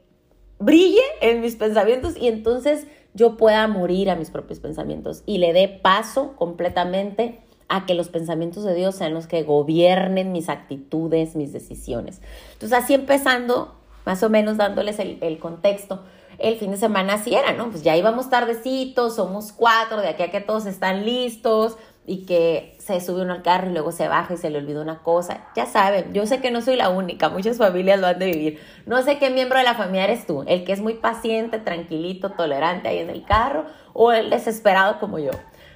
brille 0.59 1.01
en 1.21 1.41
mis 1.41 1.55
pensamientos 1.55 2.15
y 2.17 2.27
entonces 2.27 2.87
yo 3.13 3.37
pueda 3.37 3.67
morir 3.67 4.09
a 4.09 4.15
mis 4.15 4.29
propios 4.29 4.59
pensamientos 4.59 5.23
y 5.25 5.37
le 5.37 5.53
dé 5.53 5.67
paso 5.67 6.35
completamente 6.35 7.39
a 7.67 7.85
que 7.85 7.95
los 7.95 8.09
pensamientos 8.09 8.63
de 8.63 8.75
Dios 8.75 8.95
sean 8.95 9.13
los 9.13 9.27
que 9.27 9.43
gobiernen 9.43 10.31
mis 10.31 10.49
actitudes, 10.49 11.35
mis 11.35 11.51
decisiones. 11.51 12.21
Entonces 12.53 12.77
así 12.77 12.93
empezando 12.93 13.73
más 14.05 14.23
o 14.23 14.29
menos 14.29 14.57
dándoles 14.57 14.99
el, 14.99 15.39
contexto. 15.39 16.03
El 16.37 16.57
fin 16.57 16.71
de 16.71 16.77
semana 16.77 17.13
así 17.13 17.33
era, 17.33 17.53
¿no? 17.53 17.69
Pues 17.69 17.83
ya 17.83 17.95
íbamos 17.95 18.29
tardecitos, 18.29 19.15
somos 19.15 19.51
cuatro, 19.51 20.01
de 20.01 20.09
aquí 20.09 20.23
a 20.23 20.31
que 20.31 20.41
todos 20.41 20.65
están 20.65 21.05
listos 21.05 21.77
y 22.05 22.25
que 22.25 22.75
se 22.79 23.01
sube 23.01 23.21
uno 23.21 23.33
al 23.33 23.41
carro 23.41 23.69
y 23.69 23.73
luego 23.73 23.91
se 23.91 24.07
baja 24.07 24.33
y 24.33 24.37
se 24.37 24.49
le 24.49 24.59
olvida 24.59 24.81
una 24.81 25.01
cosa. 25.01 25.47
Ya 25.55 25.65
saben, 25.65 26.13
yo 26.13 26.27
sé 26.27 26.41
que 26.41 26.51
no 26.51 26.61
soy 26.61 26.75
la 26.75 26.89
única, 26.89 27.29
muchas 27.29 27.57
familias 27.57 27.99
lo 27.99 28.07
han 28.07 28.19
de 28.19 28.27
vivir. 28.27 28.59
No 28.85 29.01
sé 29.01 29.17
qué 29.17 29.29
miembro 29.29 29.57
de 29.57 29.63
la 29.63 29.73
familia 29.73 30.03
eres 30.03 30.27
tú, 30.27 30.43
el 30.45 30.65
que 30.65 30.73
es 30.73 30.81
muy 30.81 30.95
paciente, 30.95 31.57
tranquilito, 31.57 32.31
tolerante 32.31 32.89
ahí 32.89 32.99
en 32.99 33.09
el 33.09 33.23
carro 33.23 33.65
o 33.93 34.11
el 34.11 34.29
desesperado 34.29 34.99
como 34.99 35.19
yo. 35.19 35.31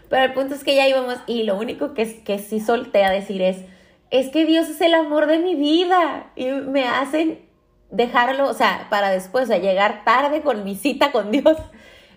Pero 0.10 0.24
el 0.24 0.34
punto 0.34 0.56
es 0.56 0.64
que 0.64 0.76
ya 0.76 0.88
íbamos 0.88 1.16
y 1.26 1.44
lo 1.44 1.58
único 1.58 1.94
que, 1.94 2.24
que 2.24 2.38
sí 2.38 2.60
solté 2.60 3.06
a 3.06 3.12
decir 3.12 3.42
es, 3.42 3.64
es 4.12 4.30
que 4.30 4.46
Dios 4.46 4.68
es 4.70 4.82
el 4.82 4.94
amor 4.94 5.28
de 5.28 5.40
mi 5.40 5.56
vida 5.56 6.32
y 6.36 6.48
me 6.48 6.88
hacen 6.88 7.49
dejarlo, 7.92 8.50
o 8.50 8.54
sea, 8.54 8.88
para 8.90 9.10
después, 9.10 9.50
o 9.50 9.56
llegar 9.56 10.04
tarde 10.04 10.42
con 10.42 10.64
mi 10.64 10.76
cita 10.76 11.12
con 11.12 11.32
Dios. 11.32 11.58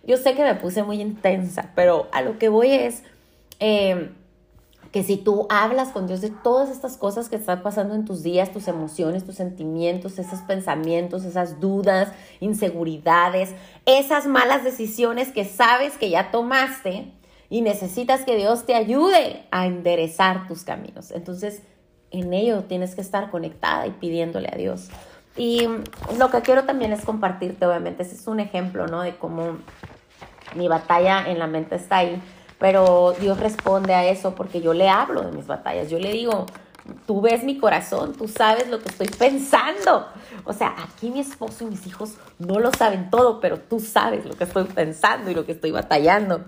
Yo 0.04 0.16
sé 0.16 0.34
que 0.34 0.42
me 0.42 0.54
puse 0.54 0.82
muy 0.82 1.00
intensa, 1.00 1.70
pero 1.74 2.08
a 2.12 2.22
lo 2.22 2.38
que 2.38 2.48
voy 2.48 2.72
es 2.72 3.02
em, 3.60 4.14
que 4.90 5.02
si 5.02 5.16
tú 5.16 5.46
hablas 5.48 5.88
con 5.88 6.06
Dios 6.06 6.20
de 6.20 6.30
todas 6.30 6.70
estas 6.70 6.96
cosas 6.96 7.28
que 7.28 7.36
están 7.36 7.62
pasando 7.62 7.94
en 7.94 8.04
tus 8.04 8.22
días, 8.22 8.52
tus 8.52 8.68
emociones, 8.68 9.24
tus 9.24 9.36
sentimientos, 9.36 10.18
esos 10.18 10.40
pensamientos, 10.40 11.24
esas 11.24 11.60
dudas, 11.60 12.12
inseguridades, 12.40 13.54
esas 13.86 14.26
malas 14.26 14.64
decisiones 14.64 15.32
que 15.32 15.44
sabes 15.44 15.96
que 15.96 16.10
ya 16.10 16.30
tomaste 16.30 17.12
y 17.48 17.62
necesitas 17.62 18.24
que 18.24 18.36
Dios 18.36 18.66
te 18.66 18.74
ayude 18.74 19.44
a 19.50 19.66
enderezar 19.66 20.46
tus 20.48 20.64
caminos. 20.64 21.10
Entonces, 21.10 21.62
en 22.10 22.34
ello 22.34 22.64
tienes 22.64 22.94
que 22.94 23.00
estar 23.00 23.30
conectada 23.30 23.86
y 23.86 23.90
pidiéndole 23.92 24.48
a 24.52 24.56
Dios. 24.56 24.88
Y 25.36 25.66
lo 26.18 26.30
que 26.30 26.42
quiero 26.42 26.64
también 26.64 26.92
es 26.92 27.04
compartirte, 27.04 27.66
obviamente, 27.66 28.02
ese 28.02 28.14
es 28.14 28.26
un 28.26 28.40
ejemplo, 28.40 28.86
¿no? 28.86 29.02
De 29.02 29.16
cómo 29.16 29.58
mi 30.54 30.68
batalla 30.68 31.24
en 31.26 31.38
la 31.38 31.46
mente 31.46 31.76
está 31.76 31.98
ahí, 31.98 32.20
pero 32.58 33.14
Dios 33.18 33.40
responde 33.40 33.94
a 33.94 34.04
eso 34.06 34.34
porque 34.34 34.60
yo 34.60 34.74
le 34.74 34.88
hablo 34.88 35.22
de 35.22 35.32
mis 35.32 35.46
batallas, 35.46 35.90
yo 35.90 35.98
le 35.98 36.12
digo, 36.12 36.46
tú 37.06 37.20
ves 37.20 37.44
mi 37.44 37.58
corazón, 37.58 38.12
tú 38.12 38.28
sabes 38.28 38.68
lo 38.68 38.80
que 38.80 38.88
estoy 38.88 39.08
pensando. 39.08 40.06
O 40.44 40.52
sea, 40.52 40.74
aquí 40.78 41.10
mi 41.10 41.20
esposo 41.20 41.64
y 41.64 41.68
mis 41.68 41.86
hijos 41.86 42.14
no 42.38 42.58
lo 42.58 42.70
saben 42.72 43.10
todo, 43.10 43.40
pero 43.40 43.58
tú 43.58 43.80
sabes 43.80 44.24
lo 44.26 44.34
que 44.34 44.44
estoy 44.44 44.64
pensando 44.64 45.30
y 45.30 45.34
lo 45.34 45.46
que 45.46 45.52
estoy 45.52 45.70
batallando. 45.70 46.42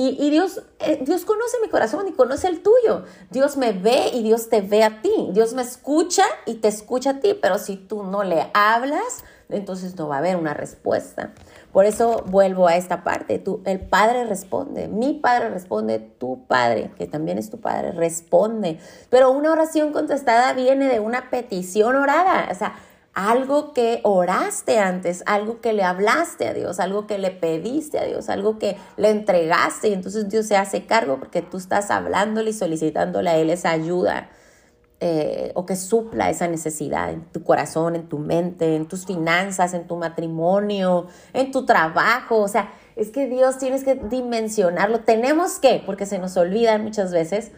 Y, 0.00 0.30
Dios, 0.30 0.62
eh, 0.78 1.00
Dios 1.04 1.24
conoce 1.24 1.56
mi 1.60 1.68
corazón 1.68 2.06
y 2.06 2.12
conoce 2.12 2.46
el 2.46 2.62
tuyo. 2.62 3.02
Dios 3.30 3.56
me 3.56 3.72
ve 3.72 4.12
y 4.14 4.22
Dios 4.22 4.48
te 4.48 4.60
ve 4.60 4.84
a 4.84 5.02
ti. 5.02 5.30
Dios 5.32 5.54
me 5.54 5.62
escucha 5.62 6.22
y 6.46 6.54
te 6.54 6.68
escucha 6.68 7.10
a 7.10 7.20
ti, 7.20 7.34
pero 7.34 7.58
si 7.58 7.74
tú 7.74 8.04
no 8.04 8.22
le 8.22 8.48
hablas, 8.54 9.24
entonces 9.48 9.96
no 9.96 10.06
va 10.06 10.14
a 10.14 10.18
haber 10.18 10.36
una 10.36 10.54
respuesta. 10.54 11.32
Por 11.72 11.84
eso 11.84 12.22
vuelvo 12.26 12.68
a 12.68 12.76
esta 12.76 13.02
parte. 13.02 13.40
Tú, 13.40 13.60
el 13.64 13.80
Padre 13.80 14.24
responde, 14.24 14.86
mi 14.86 15.14
Padre 15.14 15.50
responde, 15.50 15.98
tu 15.98 16.46
Padre, 16.46 16.92
que 16.96 17.08
también 17.08 17.36
es 17.36 17.50
tu 17.50 17.60
Padre, 17.60 17.90
responde. 17.90 18.78
Pero 19.10 19.32
una 19.32 19.50
oración 19.50 19.92
contestada 19.92 20.52
viene 20.52 20.86
de 20.88 21.00
una 21.00 21.28
petición 21.28 21.96
orada. 21.96 22.46
O 22.52 22.54
sea, 22.54 22.76
algo 23.18 23.72
que 23.72 23.98
oraste 24.04 24.78
antes, 24.78 25.24
algo 25.26 25.60
que 25.60 25.72
le 25.72 25.82
hablaste 25.82 26.46
a 26.46 26.54
Dios, 26.54 26.78
algo 26.78 27.08
que 27.08 27.18
le 27.18 27.32
pediste 27.32 27.98
a 27.98 28.04
Dios, 28.04 28.28
algo 28.28 28.60
que 28.60 28.76
le 28.96 29.10
entregaste 29.10 29.88
y 29.88 29.92
entonces 29.92 30.28
Dios 30.28 30.46
se 30.46 30.56
hace 30.56 30.86
cargo 30.86 31.18
porque 31.18 31.42
tú 31.42 31.56
estás 31.56 31.90
hablándole 31.90 32.50
y 32.50 32.52
solicitándole 32.52 33.30
a 33.30 33.36
Él 33.36 33.50
esa 33.50 33.70
ayuda 33.70 34.30
eh, 35.00 35.50
o 35.56 35.66
que 35.66 35.74
supla 35.74 36.30
esa 36.30 36.46
necesidad 36.46 37.10
en 37.10 37.24
tu 37.32 37.42
corazón, 37.42 37.96
en 37.96 38.08
tu 38.08 38.20
mente, 38.20 38.76
en 38.76 38.86
tus 38.86 39.04
finanzas, 39.04 39.74
en 39.74 39.88
tu 39.88 39.96
matrimonio, 39.96 41.08
en 41.32 41.50
tu 41.50 41.66
trabajo. 41.66 42.36
O 42.38 42.48
sea, 42.48 42.72
es 42.94 43.10
que 43.10 43.26
Dios 43.26 43.58
tienes 43.58 43.82
que 43.82 43.96
dimensionarlo. 43.96 45.00
Tenemos 45.00 45.58
que, 45.58 45.82
porque 45.84 46.06
se 46.06 46.20
nos 46.20 46.36
olvida 46.36 46.78
muchas 46.78 47.10
veces, 47.10 47.50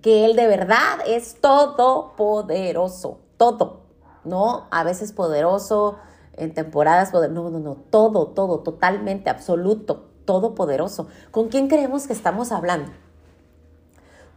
que 0.00 0.24
Él 0.24 0.36
de 0.36 0.46
verdad 0.46 1.00
es 1.06 1.38
todopoderoso, 1.38 3.20
todo 3.36 3.81
¿no? 4.24 4.66
A 4.70 4.84
veces 4.84 5.12
poderoso, 5.12 5.96
en 6.34 6.54
temporadas 6.54 7.10
poderoso, 7.10 7.42
no, 7.42 7.50
no, 7.50 7.58
no, 7.58 7.74
todo, 7.90 8.28
todo, 8.28 8.60
totalmente, 8.60 9.30
absoluto, 9.30 10.08
todopoderoso. 10.24 11.08
¿Con 11.30 11.48
quién 11.48 11.68
creemos 11.68 12.06
que 12.06 12.12
estamos 12.12 12.52
hablando? 12.52 12.90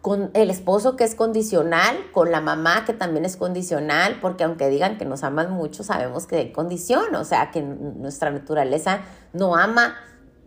Con 0.02 0.30
el 0.34 0.52
esposo 0.52 0.96
que 0.96 1.04
es 1.04 1.16
condicional, 1.16 1.96
con 2.12 2.32
la 2.32 2.42
mamá 2.42 2.86
que 2.86 2.94
también 2.94 3.26
es 3.26 3.38
condicional, 3.38 4.20
porque 4.22 4.44
aunque 4.44 4.70
digan 4.70 4.98
que 4.98 5.06
nos 5.06 5.24
aman 5.24 5.52
mucho, 5.52 5.84
sabemos 5.84 6.28
que 6.28 6.38
hay 6.38 6.52
condición, 6.52 7.16
o 7.16 7.24
sea, 7.24 7.50
que 7.52 7.62
nuestra 7.62 8.30
naturaleza 8.30 9.02
no 9.34 9.56
ama 9.56 9.96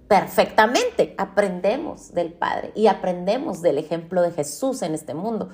perfectamente. 0.06 1.14
Aprendemos 1.18 2.12
del 2.12 2.32
Padre 2.32 2.72
y 2.74 2.86
aprendemos 2.86 3.60
del 3.60 3.78
ejemplo 3.78 4.22
de 4.22 4.30
Jesús 4.32 4.82
en 4.82 4.94
este 4.94 5.14
mundo. 5.14 5.50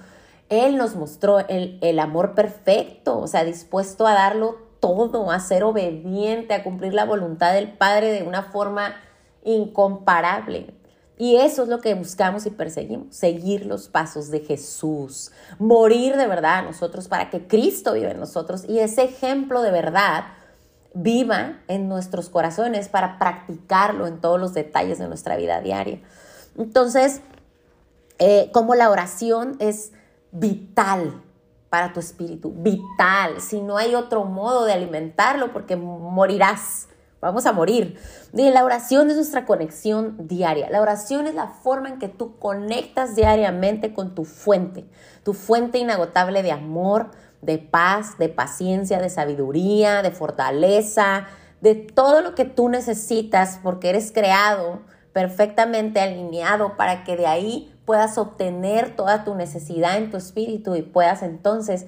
Él 0.48 0.76
nos 0.76 0.94
mostró 0.94 1.38
el, 1.48 1.98
amor 1.98 2.34
perfecto, 2.34 3.18
o 3.18 3.26
sea, 3.26 3.44
dispuesto 3.44 4.06
a 4.06 4.14
darlo 4.14 4.58
todo, 4.80 5.30
a 5.30 5.40
ser 5.40 5.64
obediente, 5.64 6.54
a 6.54 6.62
cumplir 6.62 6.92
la 6.92 7.04
voluntad 7.04 7.54
del 7.54 7.72
Padre 7.72 8.12
de 8.12 8.22
una 8.22 8.42
forma 8.42 8.94
incomparable. 9.44 10.74
Y 11.16 11.36
eso 11.36 11.62
es 11.62 11.68
lo 11.68 11.80
que 11.80 11.94
buscamos 11.94 12.44
y 12.44 12.50
perseguimos, 12.50 13.14
seguir 13.14 13.66
los 13.66 13.88
pasos 13.88 14.30
de 14.30 14.40
Jesús, 14.40 15.30
morir 15.58 16.16
de 16.16 16.26
verdad 16.26 16.58
a 16.58 16.62
nosotros 16.62 17.08
para 17.08 17.30
que 17.30 17.46
Cristo 17.46 17.92
viva 17.92 18.10
en 18.10 18.18
nosotros 18.18 18.64
y 18.68 18.80
ese 18.80 19.04
ejemplo 19.04 19.62
de 19.62 19.70
verdad 19.70 20.24
viva 20.92 21.60
en 21.68 21.88
nuestros 21.88 22.28
corazones 22.28 22.88
para 22.88 23.18
practicarlo 23.18 24.06
en 24.06 24.20
todos 24.20 24.40
los 24.40 24.54
detalles 24.54 24.98
de 24.98 25.08
nuestra 25.08 25.36
vida 25.36 25.60
diaria. 25.60 26.00
Entonces, 26.58 27.20
eh, 28.18 28.50
como 28.52 28.74
la 28.74 28.90
oración 28.90 29.56
es 29.58 29.92
vital 30.34 31.22
para 31.70 31.92
tu 31.92 32.00
espíritu, 32.00 32.52
vital. 32.54 33.40
Si 33.40 33.60
no 33.60 33.78
hay 33.78 33.94
otro 33.94 34.24
modo 34.24 34.64
de 34.64 34.72
alimentarlo, 34.72 35.52
porque 35.52 35.76
morirás, 35.76 36.88
vamos 37.20 37.46
a 37.46 37.52
morir. 37.52 37.98
La 38.32 38.64
oración 38.64 39.10
es 39.10 39.16
nuestra 39.16 39.46
conexión 39.46 40.28
diaria. 40.28 40.68
La 40.70 40.80
oración 40.80 41.26
es 41.26 41.34
la 41.34 41.48
forma 41.48 41.88
en 41.88 41.98
que 41.98 42.08
tú 42.08 42.38
conectas 42.38 43.16
diariamente 43.16 43.94
con 43.94 44.14
tu 44.14 44.24
fuente, 44.24 44.84
tu 45.24 45.32
fuente 45.32 45.78
inagotable 45.78 46.42
de 46.42 46.52
amor, 46.52 47.10
de 47.42 47.58
paz, 47.58 48.18
de 48.18 48.28
paciencia, 48.28 49.00
de 49.00 49.10
sabiduría, 49.10 50.02
de 50.02 50.10
fortaleza, 50.10 51.26
de 51.60 51.74
todo 51.74 52.20
lo 52.20 52.34
que 52.34 52.44
tú 52.44 52.68
necesitas, 52.68 53.58
porque 53.62 53.90
eres 53.90 54.12
creado 54.12 54.82
perfectamente 55.12 56.00
alineado 56.00 56.76
para 56.76 57.04
que 57.04 57.16
de 57.16 57.26
ahí 57.26 57.73
puedas 57.84 58.18
obtener 58.18 58.96
toda 58.96 59.24
tu 59.24 59.34
necesidad 59.34 59.96
en 59.96 60.10
tu 60.10 60.16
espíritu 60.16 60.74
y 60.74 60.82
puedas 60.82 61.22
entonces 61.22 61.86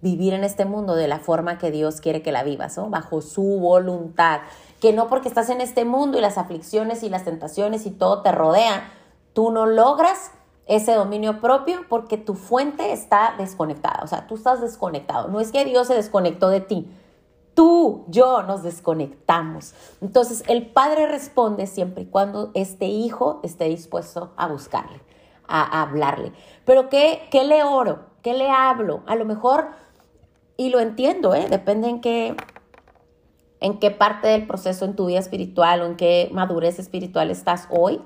vivir 0.00 0.34
en 0.34 0.44
este 0.44 0.64
mundo 0.64 0.94
de 0.96 1.08
la 1.08 1.20
forma 1.20 1.58
que 1.58 1.70
Dios 1.70 2.00
quiere 2.00 2.22
que 2.22 2.32
la 2.32 2.42
vivas, 2.42 2.76
¿no? 2.76 2.90
bajo 2.90 3.22
su 3.22 3.60
voluntad. 3.60 4.40
Que 4.80 4.92
no 4.92 5.08
porque 5.08 5.28
estás 5.28 5.48
en 5.48 5.60
este 5.60 5.84
mundo 5.84 6.18
y 6.18 6.20
las 6.20 6.38
aflicciones 6.38 7.02
y 7.02 7.08
las 7.08 7.24
tentaciones 7.24 7.86
y 7.86 7.92
todo 7.92 8.20
te 8.22 8.32
rodea, 8.32 8.92
tú 9.32 9.52
no 9.52 9.64
logras 9.64 10.32
ese 10.66 10.92
dominio 10.94 11.40
propio 11.40 11.80
porque 11.88 12.16
tu 12.18 12.34
fuente 12.34 12.92
está 12.92 13.34
desconectada, 13.38 14.00
o 14.02 14.06
sea, 14.06 14.26
tú 14.26 14.34
estás 14.34 14.60
desconectado. 14.60 15.28
No 15.28 15.40
es 15.40 15.52
que 15.52 15.64
Dios 15.64 15.86
se 15.86 15.94
desconectó 15.94 16.48
de 16.48 16.60
ti, 16.60 16.90
tú, 17.54 18.04
yo 18.08 18.42
nos 18.42 18.64
desconectamos. 18.64 19.74
Entonces, 20.00 20.42
el 20.48 20.66
padre 20.66 21.06
responde 21.06 21.66
siempre 21.66 22.02
y 22.02 22.06
cuando 22.06 22.50
este 22.54 22.86
hijo 22.86 23.40
esté 23.44 23.66
dispuesto 23.66 24.32
a 24.36 24.48
buscarle 24.48 25.00
a, 25.52 25.82
hablarle. 25.82 26.32
Pero 26.64 26.88
¿qué, 26.88 27.28
¿qué 27.30 27.44
le 27.44 27.62
oro? 27.62 28.06
¿Qué 28.22 28.34
le 28.34 28.48
hablo? 28.48 29.02
A 29.06 29.16
lo 29.16 29.24
mejor, 29.24 29.70
y 30.56 30.70
lo 30.70 30.80
entiendo, 30.80 31.34
¿eh? 31.34 31.46
depende 31.50 31.88
en 31.88 32.00
qué, 32.00 32.36
en 33.60 33.78
qué 33.78 33.90
parte 33.90 34.28
del 34.28 34.46
proceso 34.46 34.84
en 34.84 34.96
tu 34.96 35.06
vida 35.06 35.18
espiritual 35.18 35.82
o 35.82 35.86
en 35.86 35.96
qué 35.96 36.30
madurez 36.32 36.78
espiritual 36.78 37.30
estás 37.30 37.68
hoy. 37.70 38.00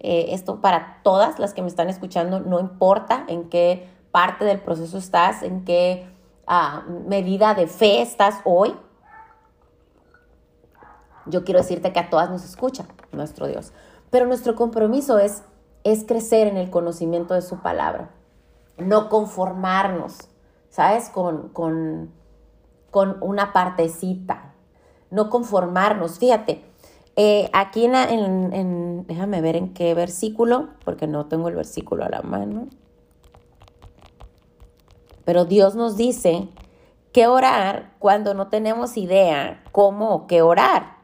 Eh, 0.00 0.34
esto 0.34 0.60
para 0.60 1.00
todas 1.04 1.38
las 1.38 1.54
que 1.54 1.62
me 1.62 1.68
están 1.68 1.88
escuchando, 1.88 2.40
no 2.40 2.60
importa 2.60 3.24
en 3.28 3.48
qué 3.48 3.88
parte 4.10 4.44
del 4.44 4.60
proceso 4.60 4.98
estás, 4.98 5.42
en 5.42 5.64
qué 5.64 6.06
ah, 6.46 6.84
medida 7.06 7.54
de 7.54 7.68
fe 7.68 8.02
estás 8.02 8.40
hoy. 8.44 8.74
Yo 11.26 11.44
quiero 11.44 11.60
decirte 11.60 11.92
que 11.92 12.00
a 12.00 12.10
todas 12.10 12.30
nos 12.30 12.44
escucha 12.44 12.84
nuestro 13.12 13.46
Dios. 13.46 13.72
Pero 14.10 14.26
nuestro 14.26 14.56
compromiso 14.56 15.18
es, 15.18 15.44
es 15.84 16.04
crecer 16.04 16.46
en 16.46 16.56
el 16.56 16.70
conocimiento 16.70 17.34
de 17.34 17.42
su 17.42 17.58
palabra. 17.58 18.10
No 18.78 19.08
conformarnos, 19.08 20.28
¿sabes? 20.70 21.08
Con, 21.08 21.48
con, 21.48 22.10
con 22.90 23.16
una 23.20 23.52
partecita. 23.52 24.54
No 25.10 25.28
conformarnos. 25.28 26.18
Fíjate, 26.18 26.64
eh, 27.16 27.50
aquí 27.52 27.84
en, 27.84 27.94
en, 27.94 29.06
déjame 29.06 29.40
ver 29.40 29.56
en 29.56 29.74
qué 29.74 29.94
versículo, 29.94 30.68
porque 30.84 31.06
no 31.06 31.26
tengo 31.26 31.48
el 31.48 31.56
versículo 31.56 32.04
a 32.04 32.08
la 32.08 32.22
mano. 32.22 32.68
Pero 35.24 35.44
Dios 35.44 35.74
nos 35.74 35.96
dice 35.96 36.48
que 37.12 37.26
orar 37.26 37.92
cuando 37.98 38.34
no 38.34 38.48
tenemos 38.48 38.96
idea 38.96 39.62
cómo 39.72 40.14
o 40.14 40.26
qué 40.26 40.42
orar. 40.42 41.01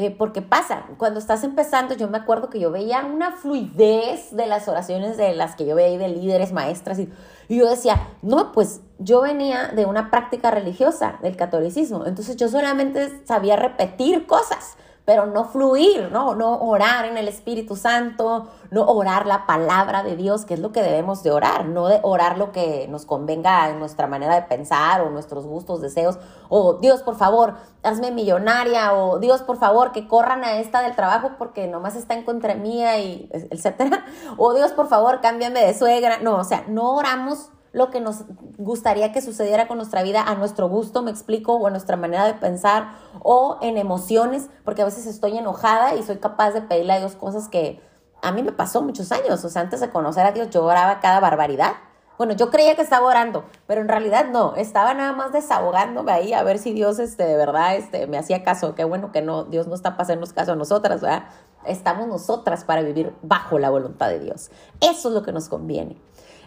Eh, 0.00 0.10
porque 0.10 0.40
pasa, 0.40 0.86
cuando 0.96 1.20
estás 1.20 1.44
empezando, 1.44 1.94
yo 1.94 2.08
me 2.08 2.16
acuerdo 2.16 2.48
que 2.48 2.58
yo 2.58 2.70
veía 2.70 3.04
una 3.04 3.32
fluidez 3.32 4.34
de 4.34 4.46
las 4.46 4.66
oraciones 4.66 5.18
de 5.18 5.34
las 5.34 5.56
que 5.56 5.66
yo 5.66 5.74
veía 5.74 5.98
de 5.98 6.08
líderes, 6.08 6.54
maestras, 6.54 6.98
y, 6.98 7.10
y 7.48 7.58
yo 7.58 7.68
decía, 7.68 8.08
no, 8.22 8.52
pues 8.52 8.80
yo 8.98 9.20
venía 9.20 9.68
de 9.68 9.84
una 9.84 10.10
práctica 10.10 10.50
religiosa 10.50 11.18
del 11.20 11.36
catolicismo, 11.36 12.06
entonces 12.06 12.36
yo 12.36 12.48
solamente 12.48 13.26
sabía 13.26 13.56
repetir 13.56 14.26
cosas 14.26 14.78
pero 15.10 15.26
no 15.26 15.44
fluir, 15.44 16.08
¿no? 16.12 16.36
No 16.36 16.60
orar 16.60 17.04
en 17.04 17.16
el 17.16 17.26
Espíritu 17.26 17.74
Santo, 17.74 18.46
no 18.70 18.84
orar 18.84 19.26
la 19.26 19.44
palabra 19.44 20.04
de 20.04 20.14
Dios, 20.14 20.44
que 20.44 20.54
es 20.54 20.60
lo 20.60 20.70
que 20.70 20.84
debemos 20.84 21.24
de 21.24 21.32
orar, 21.32 21.64
no 21.64 21.88
de 21.88 21.98
orar 22.04 22.38
lo 22.38 22.52
que 22.52 22.86
nos 22.88 23.06
convenga 23.06 23.68
en 23.70 23.80
nuestra 23.80 24.06
manera 24.06 24.36
de 24.36 24.42
pensar 24.42 25.00
o 25.00 25.10
nuestros 25.10 25.46
gustos, 25.46 25.80
deseos, 25.80 26.16
o 26.48 26.74
Dios, 26.74 27.02
por 27.02 27.16
favor, 27.16 27.56
hazme 27.82 28.12
millonaria, 28.12 28.94
o 28.94 29.18
Dios, 29.18 29.42
por 29.42 29.58
favor, 29.58 29.90
que 29.90 30.06
corran 30.06 30.44
a 30.44 30.60
esta 30.60 30.80
del 30.80 30.94
trabajo 30.94 31.32
porque 31.38 31.66
nomás 31.66 31.96
está 31.96 32.14
en 32.14 32.22
contra 32.22 32.54
mía 32.54 33.00
y 33.00 33.28
etcétera, 33.32 34.04
o 34.36 34.54
Dios, 34.54 34.70
por 34.70 34.86
favor, 34.86 35.20
cámbiame 35.20 35.58
de 35.58 35.74
suegra. 35.74 36.20
No, 36.20 36.36
o 36.36 36.44
sea, 36.44 36.62
no 36.68 36.94
oramos 36.94 37.50
lo 37.72 37.90
que 37.90 38.00
nos 38.00 38.24
gustaría 38.58 39.12
que 39.12 39.22
sucediera 39.22 39.68
con 39.68 39.76
nuestra 39.76 40.02
vida 40.02 40.22
a 40.22 40.34
nuestro 40.34 40.68
gusto, 40.68 41.02
me 41.02 41.10
explico, 41.10 41.54
o 41.54 41.66
a 41.66 41.70
nuestra 41.70 41.96
manera 41.96 42.26
de 42.26 42.34
pensar, 42.34 42.94
o 43.22 43.58
en 43.62 43.76
emociones, 43.78 44.48
porque 44.64 44.82
a 44.82 44.84
veces 44.84 45.06
estoy 45.06 45.38
enojada 45.38 45.94
y 45.94 46.02
soy 46.02 46.16
capaz 46.16 46.52
de 46.52 46.62
pedirle 46.62 46.94
a 46.94 46.98
Dios 46.98 47.14
cosas 47.14 47.48
que 47.48 47.80
a 48.22 48.32
mí 48.32 48.42
me 48.42 48.52
pasó 48.52 48.82
muchos 48.82 49.12
años, 49.12 49.44
o 49.44 49.48
sea, 49.48 49.62
antes 49.62 49.80
de 49.80 49.90
conocer 49.90 50.26
a 50.26 50.32
Dios 50.32 50.50
yo 50.50 50.64
oraba 50.64 51.00
cada 51.00 51.20
barbaridad. 51.20 51.72
Bueno, 52.18 52.34
yo 52.34 52.50
creía 52.50 52.76
que 52.76 52.82
estaba 52.82 53.06
orando, 53.06 53.44
pero 53.66 53.80
en 53.80 53.88
realidad 53.88 54.26
no, 54.30 54.54
estaba 54.56 54.92
nada 54.92 55.14
más 55.14 55.32
desahogándome 55.32 56.12
ahí 56.12 56.34
a 56.34 56.42
ver 56.42 56.58
si 56.58 56.74
Dios 56.74 56.98
este, 56.98 57.24
de 57.24 57.34
verdad 57.34 57.76
este, 57.76 58.06
me 58.08 58.18
hacía 58.18 58.44
caso. 58.44 58.74
Qué 58.74 58.84
bueno 58.84 59.10
que 59.10 59.22
no, 59.22 59.44
Dios 59.44 59.68
no 59.68 59.74
está 59.74 59.96
pasando 59.96 60.26
caso 60.34 60.52
a 60.52 60.56
nosotras, 60.56 61.00
¿verdad? 61.00 61.24
Estamos 61.64 62.08
nosotras 62.08 62.64
para 62.64 62.82
vivir 62.82 63.14
bajo 63.22 63.58
la 63.58 63.70
voluntad 63.70 64.10
de 64.10 64.18
Dios. 64.18 64.50
Eso 64.82 65.08
es 65.08 65.14
lo 65.14 65.22
que 65.22 65.32
nos 65.32 65.48
conviene. 65.48 65.96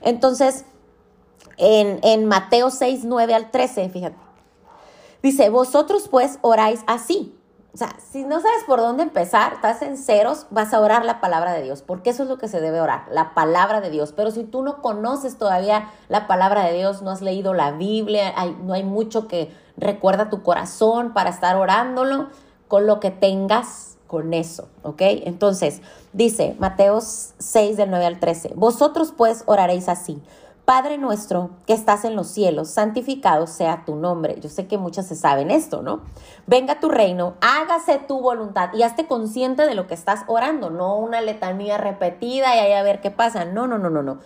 Entonces, 0.01 0.65
en, 1.57 2.25
Mateo 2.25 2.69
6, 2.69 3.01
9 3.05 3.33
al 3.33 3.51
13, 3.51 3.89
fíjate. 3.89 4.17
Dice, 5.21 5.49
vosotros 5.49 6.07
pues 6.09 6.39
oráis 6.41 6.81
así. 6.87 7.37
O 7.73 7.77
sea, 7.77 7.95
si 8.11 8.23
no 8.23 8.39
sabes 8.39 8.63
por 8.67 8.79
dónde 8.79 9.01
empezar, 9.01 9.53
estás 9.53 9.81
en 9.81 9.97
ceros, 9.97 10.45
vas 10.51 10.73
a 10.73 10.79
orar 10.79 11.05
la 11.05 11.19
palabra 11.21 11.53
de 11.53 11.63
Dios, 11.63 11.81
porque 11.81 12.11
eso 12.11 12.23
es 12.23 12.29
lo 12.29 12.37
que 12.37 12.47
se 12.47 12.61
debe 12.61 12.81
orar, 12.81 13.05
la 13.09 13.33
palabra 13.33 13.81
de 13.81 13.89
Dios. 13.89 14.13
Pero 14.15 14.29
si 14.29 14.43
tú 14.43 14.61
no 14.61 14.81
conoces 14.81 15.37
todavía 15.37 15.89
la 16.07 16.27
palabra 16.27 16.65
de 16.65 16.73
Dios, 16.73 17.01
no 17.01 17.09
has 17.09 17.21
leído 17.21 17.53
la 17.53 17.71
Biblia, 17.71 18.33
no 18.63 18.73
hay 18.73 18.83
mucho 18.83 19.27
que 19.27 19.51
recuerda 19.75 20.29
tu 20.29 20.43
corazón 20.43 21.13
para 21.13 21.31
estar 21.31 21.55
orándolo, 21.55 22.27
con 22.67 22.85
lo 22.85 22.99
que 22.99 23.09
tengas, 23.09 23.97
con 24.13 24.33
eso, 24.35 24.67
¿ok? 24.83 25.01
Entonces, 25.25 25.81
dice 26.11 26.55
Mateo 26.59 27.01
6 27.01 27.77
del 27.77 27.89
9 27.89 28.05
al 28.05 28.19
13, 28.19 28.53
vosotros 28.55 29.11
pues 29.15 29.41
oraréis 29.47 29.89
así. 29.89 30.21
Padre 30.65 30.97
nuestro 30.97 31.49
que 31.67 31.73
estás 31.73 32.05
en 32.05 32.15
los 32.15 32.27
cielos, 32.27 32.69
santificado 32.69 33.47
sea 33.47 33.83
tu 33.85 33.97
nombre. 33.97 34.39
Yo 34.39 34.47
sé 34.47 34.65
que 34.65 34.77
muchas 34.77 35.05
se 35.07 35.15
saben 35.17 35.51
esto, 35.51 35.81
¿no? 35.81 36.03
Venga 36.47 36.79
tu 36.79 36.87
reino, 36.87 37.33
hágase 37.41 37.99
tu 37.99 38.21
voluntad 38.21 38.69
y 38.73 38.83
hazte 38.83 39.05
consciente 39.05 39.65
de 39.65 39.75
lo 39.75 39.87
que 39.87 39.93
estás 39.93 40.23
orando, 40.27 40.69
no 40.69 40.95
una 40.95 41.19
letanía 41.19 41.77
repetida 41.77 42.55
y 42.55 42.59
ahí 42.59 42.71
a 42.71 42.83
ver 42.83 43.01
qué 43.01 43.11
pasa. 43.11 43.43
No, 43.43 43.67
no, 43.67 43.77
no, 43.77 43.89
no, 43.89 44.03
no. 44.03 44.19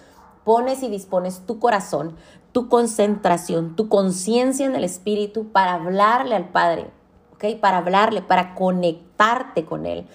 Pones 0.44 0.84
y 0.84 0.90
dispones 0.90 1.42
tu 1.48 1.58
corazón, 1.58 2.16
tu 2.52 2.70
concentración, 2.70 3.76
tu 3.76 3.90
conciencia 3.90 4.68
en 4.68 4.76
el 4.76 4.84
Espíritu 4.84 5.52
para 5.52 5.74
hablarle 5.74 6.36
al 6.36 6.50
Padre, 6.50 6.92
¿ok? 7.34 7.60
Para 7.60 7.80
hablarle, 7.80 8.22
para 8.22 8.54
conectarte 8.54 9.66
con 9.66 9.88
Él. 9.88 10.06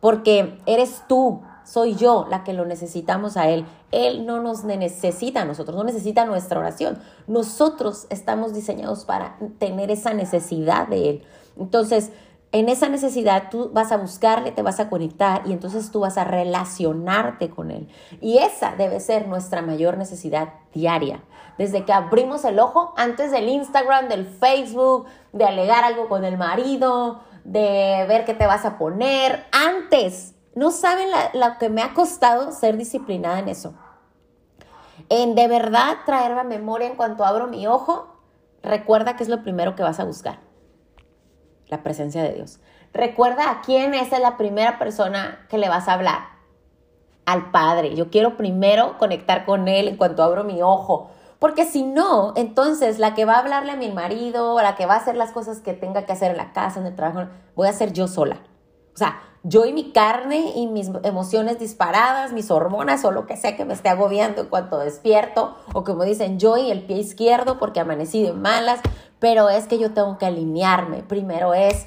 Porque 0.00 0.58
eres 0.66 1.04
tú 1.08 1.40
soy 1.70 1.94
yo 1.94 2.26
la 2.28 2.42
que 2.42 2.52
lo 2.52 2.64
necesitamos 2.64 3.36
a 3.36 3.48
Él. 3.48 3.64
Él 3.92 4.26
no 4.26 4.42
nos 4.42 4.64
necesita 4.64 5.42
a 5.42 5.44
nosotros, 5.44 5.76
no 5.76 5.84
necesita 5.84 6.24
nuestra 6.24 6.58
oración. 6.58 6.98
Nosotros 7.28 8.08
estamos 8.10 8.52
diseñados 8.52 9.04
para 9.04 9.36
tener 9.58 9.92
esa 9.92 10.12
necesidad 10.12 10.88
de 10.88 11.10
Él. 11.10 11.22
Entonces, 11.56 12.10
en 12.50 12.68
esa 12.68 12.88
necesidad 12.88 13.50
tú 13.52 13.70
vas 13.72 13.92
a 13.92 13.98
buscarle, 13.98 14.50
te 14.50 14.62
vas 14.62 14.80
a 14.80 14.88
conectar 14.88 15.42
y 15.46 15.52
entonces 15.52 15.92
tú 15.92 16.00
vas 16.00 16.18
a 16.18 16.24
relacionarte 16.24 17.50
con 17.50 17.70
Él. 17.70 17.86
Y 18.20 18.38
esa 18.38 18.74
debe 18.74 18.98
ser 18.98 19.28
nuestra 19.28 19.62
mayor 19.62 19.96
necesidad 19.96 20.54
diaria. 20.74 21.22
Desde 21.56 21.84
que 21.84 21.92
abrimos 21.92 22.44
el 22.44 22.58
ojo, 22.58 22.94
antes 22.96 23.30
del 23.30 23.48
Instagram, 23.48 24.08
del 24.08 24.26
Facebook, 24.26 25.06
de 25.32 25.44
alegar 25.44 25.84
algo 25.84 26.08
con 26.08 26.24
el 26.24 26.36
marido, 26.36 27.20
de 27.44 28.06
ver 28.08 28.24
qué 28.24 28.34
te 28.34 28.46
vas 28.46 28.64
a 28.64 28.76
poner, 28.76 29.44
antes 29.52 30.34
no 30.54 30.70
saben 30.70 31.08
lo 31.34 31.58
que 31.58 31.68
me 31.68 31.82
ha 31.82 31.94
costado 31.94 32.52
ser 32.52 32.76
disciplinada 32.76 33.38
en 33.38 33.48
eso. 33.48 33.74
En 35.08 35.34
de 35.34 35.48
verdad 35.48 35.98
traer 36.06 36.32
la 36.32 36.44
memoria 36.44 36.88
en 36.88 36.96
cuanto 36.96 37.24
abro 37.24 37.46
mi 37.46 37.66
ojo, 37.66 38.16
recuerda 38.62 39.16
que 39.16 39.22
es 39.22 39.28
lo 39.28 39.42
primero 39.42 39.74
que 39.74 39.82
vas 39.82 40.00
a 40.00 40.04
buscar. 40.04 40.40
La 41.68 41.82
presencia 41.82 42.22
de 42.22 42.34
Dios. 42.34 42.60
Recuerda 42.92 43.50
a 43.50 43.60
quién 43.60 43.94
es 43.94 44.10
la 44.18 44.36
primera 44.36 44.78
persona 44.78 45.46
que 45.48 45.58
le 45.58 45.68
vas 45.68 45.88
a 45.88 45.94
hablar. 45.94 46.20
Al 47.26 47.52
Padre. 47.52 47.94
Yo 47.94 48.10
quiero 48.10 48.36
primero 48.36 48.98
conectar 48.98 49.44
con 49.44 49.68
Él 49.68 49.86
en 49.86 49.96
cuanto 49.96 50.24
abro 50.24 50.42
mi 50.42 50.62
ojo. 50.62 51.10
Porque 51.38 51.64
si 51.64 51.84
no, 51.84 52.32
entonces 52.36 52.98
la 52.98 53.14
que 53.14 53.24
va 53.24 53.34
a 53.34 53.38
hablarle 53.38 53.72
a 53.72 53.76
mi 53.76 53.90
marido, 53.90 54.60
la 54.60 54.74
que 54.74 54.86
va 54.86 54.94
a 54.94 54.98
hacer 54.98 55.16
las 55.16 55.30
cosas 55.30 55.60
que 55.60 55.72
tenga 55.72 56.04
que 56.04 56.12
hacer 56.12 56.32
en 56.32 56.36
la 56.36 56.52
casa, 56.52 56.80
en 56.80 56.86
el 56.86 56.96
trabajo, 56.96 57.30
voy 57.54 57.68
a 57.68 57.72
ser 57.72 57.92
yo 57.92 58.08
sola. 58.08 58.42
O 58.94 58.98
sea, 58.98 59.20
yo 59.42 59.64
y 59.64 59.72
mi 59.72 59.92
carne 59.92 60.52
y 60.54 60.66
mis 60.66 60.90
emociones 61.02 61.58
disparadas, 61.58 62.32
mis 62.32 62.50
hormonas 62.50 63.04
o 63.04 63.10
lo 63.10 63.26
que 63.26 63.36
sea 63.36 63.56
que 63.56 63.64
me 63.64 63.72
esté 63.72 63.88
agobiando 63.88 64.42
en 64.42 64.48
cuanto 64.48 64.78
despierto, 64.78 65.56
o 65.72 65.82
como 65.84 66.04
dicen, 66.04 66.38
yo 66.38 66.58
y 66.58 66.70
el 66.70 66.82
pie 66.82 66.98
izquierdo 66.98 67.58
porque 67.58 67.80
amanecí 67.80 68.22
de 68.22 68.32
malas, 68.32 68.80
pero 69.18 69.48
es 69.48 69.66
que 69.66 69.78
yo 69.78 69.92
tengo 69.92 70.18
que 70.18 70.26
alinearme. 70.26 71.02
Primero 71.02 71.54
es 71.54 71.86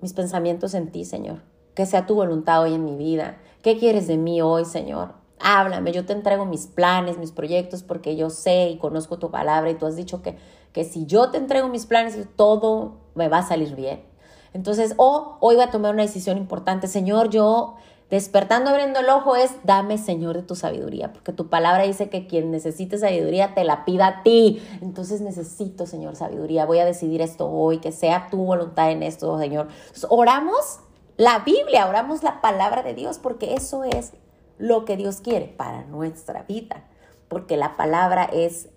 mis 0.00 0.12
pensamientos 0.12 0.74
en 0.74 0.90
ti, 0.90 1.04
Señor. 1.04 1.42
Que 1.74 1.86
sea 1.86 2.06
tu 2.06 2.14
voluntad 2.14 2.62
hoy 2.62 2.74
en 2.74 2.84
mi 2.84 2.96
vida. 2.96 3.38
¿Qué 3.62 3.78
quieres 3.78 4.06
de 4.06 4.16
mí 4.16 4.42
hoy, 4.42 4.64
Señor? 4.64 5.14
Háblame, 5.38 5.92
yo 5.92 6.04
te 6.04 6.12
entrego 6.12 6.44
mis 6.44 6.66
planes, 6.66 7.16
mis 7.16 7.32
proyectos, 7.32 7.82
porque 7.82 8.16
yo 8.16 8.28
sé 8.28 8.68
y 8.68 8.78
conozco 8.78 9.18
tu 9.18 9.30
palabra 9.30 9.70
y 9.70 9.74
tú 9.74 9.86
has 9.86 9.96
dicho 9.96 10.20
que, 10.20 10.36
que 10.72 10.84
si 10.84 11.06
yo 11.06 11.30
te 11.30 11.38
entrego 11.38 11.68
mis 11.68 11.86
planes, 11.86 12.18
todo 12.36 12.98
me 13.14 13.28
va 13.28 13.38
a 13.38 13.42
salir 13.42 13.74
bien. 13.74 14.09
Entonces, 14.52 14.94
o 14.96 15.36
hoy 15.40 15.56
voy 15.56 15.64
a 15.64 15.70
tomar 15.70 15.94
una 15.94 16.02
decisión 16.02 16.36
importante. 16.38 16.88
Señor, 16.88 17.30
yo 17.30 17.76
despertando, 18.10 18.70
abriendo 18.70 18.98
el 19.00 19.08
ojo 19.08 19.36
es, 19.36 19.52
dame, 19.62 19.96
Señor, 19.96 20.36
de 20.36 20.42
tu 20.42 20.56
sabiduría, 20.56 21.12
porque 21.12 21.32
tu 21.32 21.48
palabra 21.48 21.84
dice 21.84 22.10
que 22.10 22.26
quien 22.26 22.50
necesite 22.50 22.98
sabiduría 22.98 23.54
te 23.54 23.62
la 23.62 23.84
pida 23.84 24.06
a 24.08 24.22
ti. 24.22 24.60
Entonces 24.82 25.20
necesito, 25.20 25.86
Señor, 25.86 26.16
sabiduría. 26.16 26.66
Voy 26.66 26.80
a 26.80 26.84
decidir 26.84 27.22
esto 27.22 27.48
hoy, 27.48 27.78
que 27.78 27.92
sea 27.92 28.28
tu 28.28 28.38
voluntad 28.38 28.90
en 28.90 29.04
esto, 29.04 29.38
Señor. 29.38 29.68
Entonces, 29.70 30.06
oramos 30.10 30.80
la 31.16 31.38
Biblia, 31.40 31.86
oramos 31.86 32.22
la 32.22 32.40
palabra 32.40 32.82
de 32.82 32.94
Dios, 32.94 33.18
porque 33.18 33.54
eso 33.54 33.84
es 33.84 34.12
lo 34.58 34.84
que 34.84 34.96
Dios 34.96 35.20
quiere 35.20 35.46
para 35.46 35.84
nuestra 35.84 36.42
vida, 36.42 36.84
porque 37.28 37.56
la 37.56 37.76
palabra 37.76 38.24
es 38.24 38.68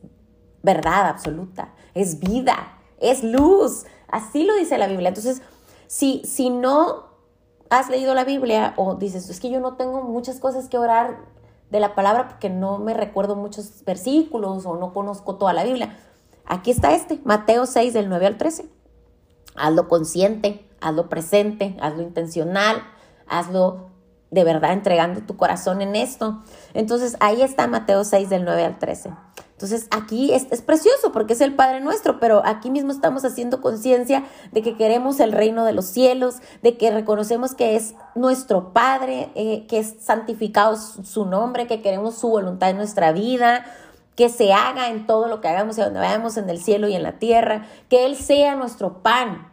verdad 0.62 1.08
absoluta, 1.08 1.74
es 1.94 2.20
vida, 2.20 2.78
es 3.00 3.24
luz. 3.24 3.86
Así 4.08 4.44
lo 4.44 4.56
dice 4.56 4.78
la 4.78 4.88
Biblia. 4.88 5.10
Entonces, 5.10 5.42
si, 5.88 6.22
si 6.26 6.50
no 6.50 7.14
has 7.70 7.90
leído 7.90 8.14
la 8.14 8.24
Biblia 8.24 8.74
o 8.78 8.96
dices, 8.96 9.30
es 9.30 9.40
que 9.40 9.50
yo 9.50 9.60
no 9.60 9.76
tengo 9.76 10.02
muchas 10.02 10.40
cosas 10.40 10.70
que 10.70 10.78
orar 10.78 11.18
de 11.70 11.80
la 11.80 11.96
palabra 11.96 12.28
porque 12.28 12.50
no 12.50 12.78
me 12.78 12.94
recuerdo 12.94 13.36
muchos 13.36 13.84
versículos 13.84 14.66
o 14.66 14.76
no 14.76 14.94
conozco 14.94 15.36
toda 15.36 15.54
la 15.54 15.64
Biblia, 15.64 15.98
aquí 16.46 16.72
está 16.72 16.94
este, 16.94 17.20
Mateo 17.24 17.66
6 17.66 17.94
del 17.94 18.10
9 18.10 18.28
al 18.28 18.38
13. 18.38 18.70
Hazlo 19.56 19.88
consciente, 19.88 20.68
hazlo 20.82 21.10
presente, 21.10 21.78
hazlo 21.82 22.02
intencional, 22.02 22.84
hazlo 23.28 23.90
de 24.30 24.44
verdad 24.44 24.74
entregando 24.74 25.22
tu 25.22 25.38
corazón 25.38 25.82
en 25.82 25.96
esto. 25.96 26.42
Entonces 26.74 27.18
ahí 27.20 27.42
está 27.42 27.68
Mateo 27.68 28.04
6 28.04 28.30
del 28.30 28.46
9 28.46 28.66
al 28.66 28.80
13. 28.80 29.12
Entonces 29.64 29.88
aquí 29.92 30.34
es, 30.34 30.46
es, 30.52 30.62
precioso 30.62 31.14
porque 31.14 31.32
es 31.32 31.40
el 31.40 31.56
Padre 31.56 31.80
nuestro, 31.80 32.20
pero 32.20 32.42
aquí 32.44 32.70
mismo 32.70 32.92
estamos 32.92 33.24
haciendo 33.24 33.62
conciencia 33.62 34.26
de 34.52 34.62
que 34.62 34.76
queremos 34.76 35.22
el 35.22 35.32
reino 35.32 35.64
de 35.64 35.72
los 35.72 35.86
cielos, 35.86 36.40
de 36.62 36.76
que 36.76 36.92
reconocemos 36.92 37.56
que 37.56 37.78
es 37.78 37.96
nuestro 38.14 38.74
Padre, 38.74 39.30
eh, 39.36 39.66
que 39.68 39.80
es 39.80 39.96
santificado 40.02 40.76
su 40.76 41.24
nombre, 41.24 41.66
que 41.66 41.82
queremos 41.82 42.16
su 42.16 42.28
voluntad 42.28 42.72
en 42.72 42.76
nuestra 42.76 43.14
vida, 43.14 43.64
que 44.18 44.28
se 44.28 44.52
haga 44.52 44.90
en 44.90 45.08
todo 45.08 45.30
lo 45.30 45.40
que 45.40 45.48
hagamos 45.48 45.78
y 45.78 45.82
donde 45.82 46.02
vayamos 46.02 46.36
en 46.36 46.50
el 46.50 46.60
cielo 46.60 46.90
y 46.90 46.96
en 46.96 47.04
la 47.04 47.14
tierra, 47.14 47.66
que 47.88 48.06
Él 48.06 48.18
sea 48.18 48.58
nuestro 48.58 49.02
pan 49.02 49.50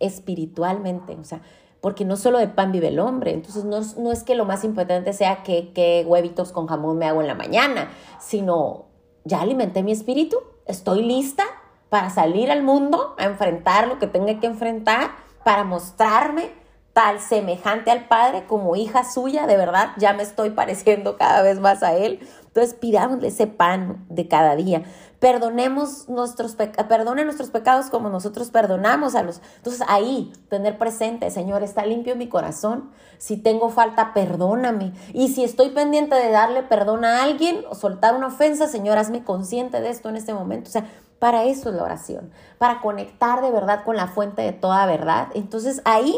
espiritualmente, 0.00 1.14
o 1.14 1.22
sea, 1.22 1.40
porque 1.80 2.04
no 2.04 2.16
solo 2.16 2.38
de 2.38 2.48
pan 2.48 2.72
vive 2.72 2.88
el 2.88 2.98
hombre, 2.98 3.32
entonces 3.32 3.62
no, 3.62 3.80
no 4.02 4.10
es 4.10 4.24
que 4.24 4.34
lo 4.34 4.44
más 4.44 4.64
importante 4.64 5.12
sea 5.12 5.44
que, 5.44 5.72
que 5.72 6.04
huevitos 6.04 6.50
con 6.50 6.66
jamón 6.66 6.98
me 6.98 7.06
hago 7.06 7.20
en 7.20 7.28
la 7.28 7.36
mañana, 7.36 7.90
sino 8.18 8.90
ya 9.24 9.40
alimenté 9.40 9.82
mi 9.82 9.92
espíritu, 9.92 10.38
estoy 10.66 11.02
lista 11.02 11.44
para 11.88 12.10
salir 12.10 12.50
al 12.50 12.62
mundo 12.62 13.14
a 13.18 13.24
enfrentar 13.24 13.86
lo 13.88 13.98
que 13.98 14.06
tenga 14.06 14.40
que 14.40 14.46
enfrentar, 14.46 15.10
para 15.44 15.64
mostrarme 15.64 16.50
tal 16.92 17.20
semejante 17.20 17.90
al 17.90 18.06
Padre 18.06 18.44
como 18.46 18.76
hija 18.76 19.04
suya, 19.04 19.46
de 19.46 19.56
verdad, 19.56 19.90
ya 19.96 20.12
me 20.12 20.22
estoy 20.22 20.50
pareciendo 20.50 21.16
cada 21.16 21.42
vez 21.42 21.58
más 21.58 21.82
a 21.82 21.94
Él. 21.94 22.20
Entonces 22.46 22.74
pidámosle 22.74 23.28
ese 23.28 23.46
pan 23.46 24.04
de 24.08 24.28
cada 24.28 24.56
día. 24.56 24.82
Perdonemos 25.22 26.08
nuestros 26.08 26.56
perdone 26.56 27.24
nuestros 27.24 27.50
pecados 27.50 27.90
como 27.90 28.08
nosotros 28.08 28.50
perdonamos 28.50 29.14
a 29.14 29.22
los. 29.22 29.40
Entonces 29.58 29.80
ahí 29.86 30.32
tener 30.48 30.78
presente, 30.78 31.30
Señor, 31.30 31.62
está 31.62 31.86
limpio 31.86 32.16
mi 32.16 32.28
corazón. 32.28 32.90
Si 33.18 33.36
tengo 33.36 33.68
falta, 33.68 34.14
perdóname. 34.14 34.94
Y 35.12 35.28
si 35.28 35.44
estoy 35.44 35.68
pendiente 35.70 36.16
de 36.16 36.28
darle 36.32 36.64
perdón 36.64 37.04
a 37.04 37.22
alguien 37.22 37.64
o 37.70 37.76
soltar 37.76 38.16
una 38.16 38.26
ofensa, 38.26 38.66
Señor, 38.66 38.98
hazme 38.98 39.22
consciente 39.22 39.80
de 39.80 39.90
esto 39.90 40.08
en 40.08 40.16
este 40.16 40.34
momento. 40.34 40.70
O 40.70 40.72
sea, 40.72 40.86
para 41.20 41.44
eso 41.44 41.68
es 41.68 41.76
la 41.76 41.84
oración, 41.84 42.32
para 42.58 42.80
conectar 42.80 43.42
de 43.42 43.52
verdad 43.52 43.84
con 43.84 43.94
la 43.94 44.08
fuente 44.08 44.42
de 44.42 44.50
toda 44.50 44.84
verdad. 44.86 45.28
Entonces 45.34 45.82
ahí 45.84 46.16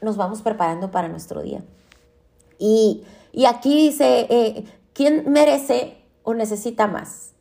nos 0.00 0.16
vamos 0.16 0.40
preparando 0.40 0.90
para 0.90 1.08
nuestro 1.08 1.42
día. 1.42 1.62
Y, 2.58 3.04
aquí 3.46 3.76
dice, 3.76 4.26
eh, 4.30 4.64
¿quién 4.94 5.30
merece 5.30 6.02
o 6.22 6.32
necesita 6.32 6.86
más? 6.86 7.34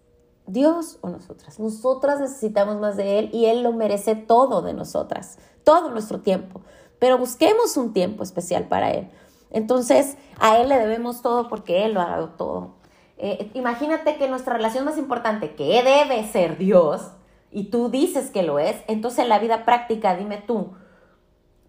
¿Dios 0.48 0.98
o 1.02 1.10
nosotras? 1.10 1.60
Nosotras 1.60 2.20
necesitamos 2.20 2.78
más 2.78 2.98
de 2.98 3.20
Él 3.20 3.30
y 3.34 3.46
Él 3.46 3.64
lo 3.64 3.74
merece 3.74 4.16
todo 4.16 4.62
de 4.62 4.74
nosotras, 4.74 5.38
todo 5.64 5.90
nuestro 5.92 6.22
tiempo. 6.22 6.62
Pero 7.00 7.18
busquemos 7.18 7.78
un 7.78 7.94
tiempo 7.94 8.24
especial 8.24 8.68
para 8.68 8.92
Él. 8.92 9.10
Entonces, 9.52 10.18
a 10.40 10.58
Él 10.58 10.70
le 10.70 10.80
debemos 10.80 11.22
todo 11.22 11.48
porque 11.48 11.86
Él 11.86 11.94
lo 11.94 12.02
ha 12.02 12.08
dado 12.08 12.30
todo. 12.30 12.76
Eh, 13.18 13.52
imagínate 13.54 14.18
que 14.18 14.28
nuestra 14.28 14.56
relación 14.56 14.86
más 14.86 14.98
importante, 14.98 15.56
que 15.56 15.84
debe 15.84 16.28
ser 16.32 16.58
Dios, 16.58 17.12
y 17.52 17.66
tú 17.66 17.90
dices 17.90 18.30
que 18.30 18.44
lo 18.44 18.60
es, 18.60 18.76
entonces 18.88 19.20
en 19.20 19.30
la 19.30 19.40
vida 19.40 19.66
práctica, 19.66 20.16
dime 20.16 20.38
tú, 20.38 20.74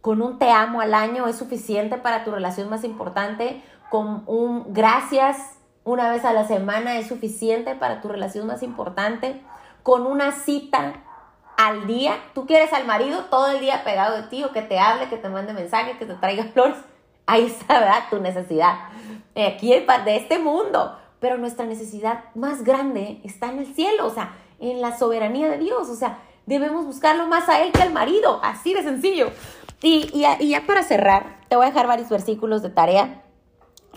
con 0.01 0.23
un 0.23 0.39
te 0.39 0.51
amo 0.51 0.81
al 0.81 0.95
año 0.95 1.27
es 1.27 1.37
suficiente 1.37 1.99
para 1.99 2.25
tu 2.25 2.31
relación 2.31 2.69
más 2.69 2.85
importante, 2.85 3.63
con 3.91 4.23
un 4.27 4.73
gracias 4.73 5.58
una 5.89 6.11
vez 6.11 6.25
a 6.25 6.33
la 6.33 6.47
semana 6.47 6.99
es 6.99 7.09
suficiente 7.09 7.75
para 7.75 8.03
tu 8.03 8.09
relación 8.09 8.47
más 8.47 8.63
importante, 8.63 9.41
con 9.83 10.07
una 10.07 10.33
cita 10.33 11.03
al 11.57 11.87
día, 11.87 12.17
tú 12.35 12.47
quieres 12.47 12.73
al 12.73 12.85
marido 12.85 13.25
todo 13.31 13.51
el 13.51 13.61
día 13.61 13.83
pegado 13.85 14.17
de 14.17 14.25
ti 14.25 14.45
o 14.45 14.53
que 14.53 14.63
te 14.63 14.79
hable, 14.79 15.09
que 15.09 15.17
te 15.17 15.29
mande 15.29 15.55
mensajes, 15.55 15.97
que 15.97 16.05
te 16.05 16.15
traiga 16.15 16.45
flores, 16.53 16.77
ahí 17.27 17.47
está, 17.47 17.81
¿verdad? 17.81 18.05
Tu 18.11 18.21
necesidad. 18.21 18.75
Aquí 19.35 19.71
de 19.71 20.17
este 20.17 20.39
mundo, 20.39 20.99
pero 21.21 21.39
nuestra 21.39 21.65
necesidad 21.65 22.25
más 22.35 22.65
grande 22.65 23.21
está 23.25 23.51
en 23.51 23.61
el 23.61 23.75
cielo, 23.75 24.07
o 24.07 24.11
sea, 24.11 24.37
en 24.61 24.81
la 24.81 24.97
soberanía 24.99 25.49
de 25.49 25.59
Dios, 25.59 25.89
o 25.89 25.95
sea, 25.95 26.19
debemos 26.45 26.85
buscarlo 26.85 27.27
más 27.29 27.49
a 27.49 27.63
Él 27.63 27.73
que 27.73 27.83
al 27.83 27.93
marido, 27.93 28.41
así 28.43 28.75
de 28.75 28.83
sencillo. 28.83 29.31
Y, 29.81 30.11
y, 30.13 30.49
ya 30.49 30.67
para 30.67 30.83
cerrar, 30.83 31.39
te 31.49 31.57
voy 31.57 31.65
a 31.65 31.69
dejar 31.69 31.87
varios 31.87 32.09
versículos 32.11 32.63
de 32.63 32.71
tarea. 32.71 33.23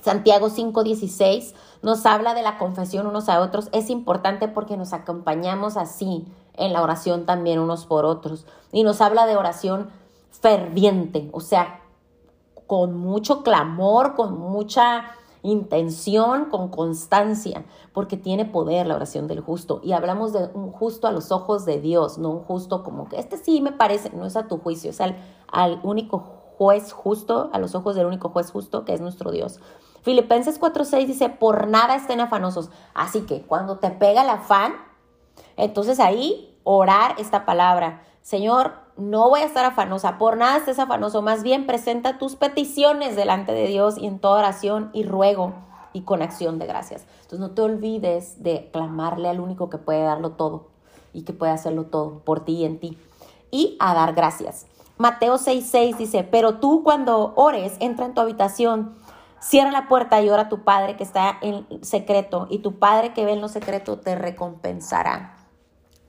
Santiago 0.01 0.49
5:16 0.49 1.53
nos 1.81 2.05
habla 2.05 2.33
de 2.33 2.41
la 2.41 2.57
confesión 2.57 3.07
unos 3.07 3.29
a 3.29 3.41
otros. 3.41 3.69
Es 3.71 3.89
importante 3.89 4.47
porque 4.47 4.77
nos 4.77 4.93
acompañamos 4.93 5.77
así 5.77 6.25
en 6.53 6.73
la 6.73 6.81
oración 6.81 7.25
también 7.25 7.59
unos 7.59 7.85
por 7.85 8.05
otros. 8.05 8.45
Y 8.71 8.83
nos 8.83 9.01
habla 9.01 9.25
de 9.25 9.37
oración 9.37 9.89
ferviente, 10.29 11.29
o 11.33 11.41
sea, 11.41 11.81
con 12.67 12.97
mucho 12.97 13.43
clamor, 13.43 14.15
con 14.15 14.39
mucha 14.39 15.05
intención, 15.43 16.45
con 16.45 16.69
constancia, 16.69 17.65
porque 17.93 18.15
tiene 18.15 18.45
poder 18.45 18.87
la 18.87 18.95
oración 18.95 19.27
del 19.27 19.41
justo. 19.41 19.81
Y 19.83 19.93
hablamos 19.93 20.33
de 20.33 20.49
un 20.53 20.71
justo 20.71 21.07
a 21.07 21.11
los 21.11 21.31
ojos 21.31 21.65
de 21.65 21.81
Dios, 21.81 22.17
no 22.17 22.29
un 22.29 22.39
justo 22.39 22.83
como 22.83 23.09
que 23.09 23.19
este 23.19 23.37
sí 23.37 23.61
me 23.61 23.71
parece, 23.71 24.11
no 24.11 24.25
es 24.25 24.35
a 24.35 24.47
tu 24.47 24.57
juicio, 24.59 24.91
es 24.91 25.01
al, 25.01 25.17
al 25.47 25.79
único 25.83 26.19
juez 26.57 26.93
justo, 26.93 27.49
a 27.53 27.59
los 27.59 27.73
ojos 27.73 27.95
del 27.95 28.05
único 28.05 28.29
juez 28.29 28.51
justo, 28.51 28.85
que 28.85 28.93
es 28.93 29.01
nuestro 29.01 29.31
Dios. 29.31 29.59
Filipenses 30.01 30.59
4:6 30.59 31.07
dice, 31.07 31.29
por 31.29 31.67
nada 31.67 31.95
estén 31.95 32.19
afanosos. 32.19 32.69
Así 32.93 33.21
que 33.21 33.41
cuando 33.41 33.77
te 33.77 33.89
pega 33.91 34.23
el 34.23 34.29
afán, 34.29 34.73
entonces 35.57 35.99
ahí 35.99 36.57
orar 36.63 37.15
esta 37.19 37.45
palabra. 37.45 38.03
Señor, 38.21 38.73
no 38.97 39.29
voy 39.29 39.41
a 39.41 39.45
estar 39.45 39.65
afanosa, 39.65 40.17
por 40.17 40.37
nada 40.37 40.57
estés 40.57 40.79
afanoso, 40.79 41.21
más 41.21 41.43
bien 41.43 41.65
presenta 41.65 42.17
tus 42.17 42.35
peticiones 42.35 43.15
delante 43.15 43.51
de 43.51 43.67
Dios 43.67 43.97
y 43.97 44.05
en 44.05 44.19
toda 44.19 44.39
oración 44.39 44.91
y 44.93 45.03
ruego 45.03 45.53
y 45.93 46.01
con 46.01 46.21
acción 46.21 46.59
de 46.59 46.67
gracias. 46.67 47.05
Entonces 47.23 47.39
no 47.39 47.51
te 47.51 47.61
olvides 47.61 48.43
de 48.43 48.69
clamarle 48.71 49.29
al 49.29 49.39
único 49.39 49.69
que 49.69 49.77
puede 49.77 50.03
darlo 50.03 50.31
todo 50.31 50.67
y 51.13 51.23
que 51.23 51.33
puede 51.33 51.51
hacerlo 51.51 51.85
todo 51.85 52.19
por 52.19 52.45
ti 52.45 52.57
y 52.57 52.65
en 52.65 52.79
ti 52.79 52.97
y 53.49 53.75
a 53.79 53.93
dar 53.93 54.13
gracias. 54.13 54.67
Mateo 54.97 55.37
6:6 55.37 55.97
dice, 55.97 56.23
pero 56.23 56.59
tú 56.59 56.83
cuando 56.83 57.33
ores, 57.35 57.75
entra 57.79 58.05
en 58.05 58.13
tu 58.13 58.21
habitación, 58.21 58.93
cierra 59.41 59.71
la 59.71 59.87
puerta 59.87 60.21
y 60.21 60.29
ora 60.29 60.43
a 60.43 60.49
tu 60.49 60.63
Padre 60.63 60.95
que 60.95 61.03
está 61.03 61.37
en 61.41 61.83
secreto 61.83 62.47
y 62.49 62.59
tu 62.59 62.79
Padre 62.79 63.13
que 63.13 63.25
ve 63.25 63.33
en 63.33 63.41
lo 63.41 63.49
secreto 63.49 63.99
te 63.99 64.15
recompensará 64.15 65.35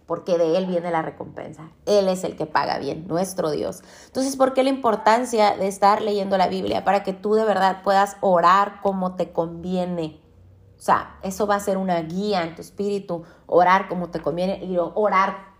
porque 0.07 0.37
de 0.37 0.59
Él 0.59 0.67
viene 0.67 0.91
la 0.91 1.01
recompensa. 1.01 1.71
Él 1.87 2.07
es 2.09 2.23
el 2.25 2.37
que 2.37 2.45
paga 2.45 2.79
bien, 2.79 3.07
nuestro 3.09 3.51
Dios. 3.51 3.83
Entonces, 4.07 4.37
¿por 4.37 4.53
qué 4.53 4.63
la 4.63 4.69
importancia 4.69 5.57
de 5.57 5.69
estar 5.69 6.03
leyendo 6.03 6.37
la 6.37 6.49
Biblia? 6.49 6.85
Para 6.85 7.03
que 7.03 7.15
tú 7.15 7.33
de 7.33 7.45
verdad 7.45 7.83
puedas 7.83 8.19
orar 8.21 8.81
como 8.83 9.17
te 9.17 9.33
conviene. 9.33 10.21
O 10.77 10.83
sea, 10.83 11.17
eso 11.23 11.47
va 11.47 11.55
a 11.55 11.61
ser 11.61 11.79
una 11.79 12.03
guía 12.03 12.43
en 12.43 12.55
tu 12.55 12.61
espíritu, 12.61 13.23
orar 13.47 13.89
como 13.89 14.11
te 14.11 14.21
conviene 14.21 14.63
y 14.63 14.77
orar 14.77 15.52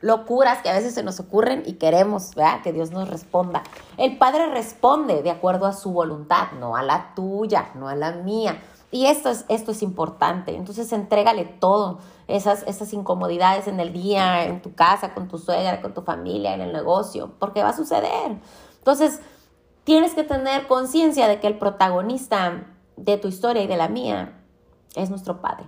locuras 0.00 0.62
que 0.62 0.68
a 0.68 0.74
veces 0.74 0.94
se 0.94 1.02
nos 1.02 1.20
ocurren 1.20 1.62
y 1.66 1.74
queremos, 1.74 2.34
¿verdad? 2.34 2.62
Que 2.62 2.72
Dios 2.72 2.90
nos 2.90 3.08
responda. 3.08 3.62
El 3.96 4.18
Padre 4.18 4.48
responde 4.48 5.22
de 5.22 5.30
acuerdo 5.30 5.66
a 5.66 5.72
su 5.72 5.92
voluntad, 5.92 6.52
no 6.58 6.76
a 6.76 6.82
la 6.82 7.14
tuya, 7.14 7.70
no 7.74 7.88
a 7.88 7.96
la 7.96 8.12
mía. 8.12 8.62
Y 8.90 9.06
esto 9.06 9.30
es, 9.30 9.44
esto 9.48 9.72
es 9.72 9.82
importante. 9.82 10.54
Entonces, 10.54 10.92
entrégale 10.92 11.44
todo 11.44 11.98
esas, 12.28 12.62
esas 12.66 12.92
incomodidades 12.92 13.66
en 13.66 13.80
el 13.80 13.92
día, 13.92 14.44
en 14.44 14.62
tu 14.62 14.74
casa, 14.74 15.12
con 15.12 15.28
tu 15.28 15.38
suegra, 15.38 15.80
con 15.80 15.92
tu 15.92 16.02
familia, 16.02 16.54
en 16.54 16.60
el 16.60 16.72
negocio, 16.72 17.32
porque 17.38 17.62
va 17.62 17.70
a 17.70 17.76
suceder. 17.76 18.38
Entonces, 18.78 19.20
tienes 19.84 20.14
que 20.14 20.22
tener 20.22 20.66
conciencia 20.66 21.26
de 21.26 21.40
que 21.40 21.46
el 21.46 21.58
protagonista 21.58 22.66
de 22.96 23.18
tu 23.18 23.28
historia 23.28 23.62
y 23.62 23.66
de 23.66 23.76
la 23.76 23.88
mía 23.88 24.40
es 24.94 25.10
nuestro 25.10 25.40
Padre. 25.40 25.66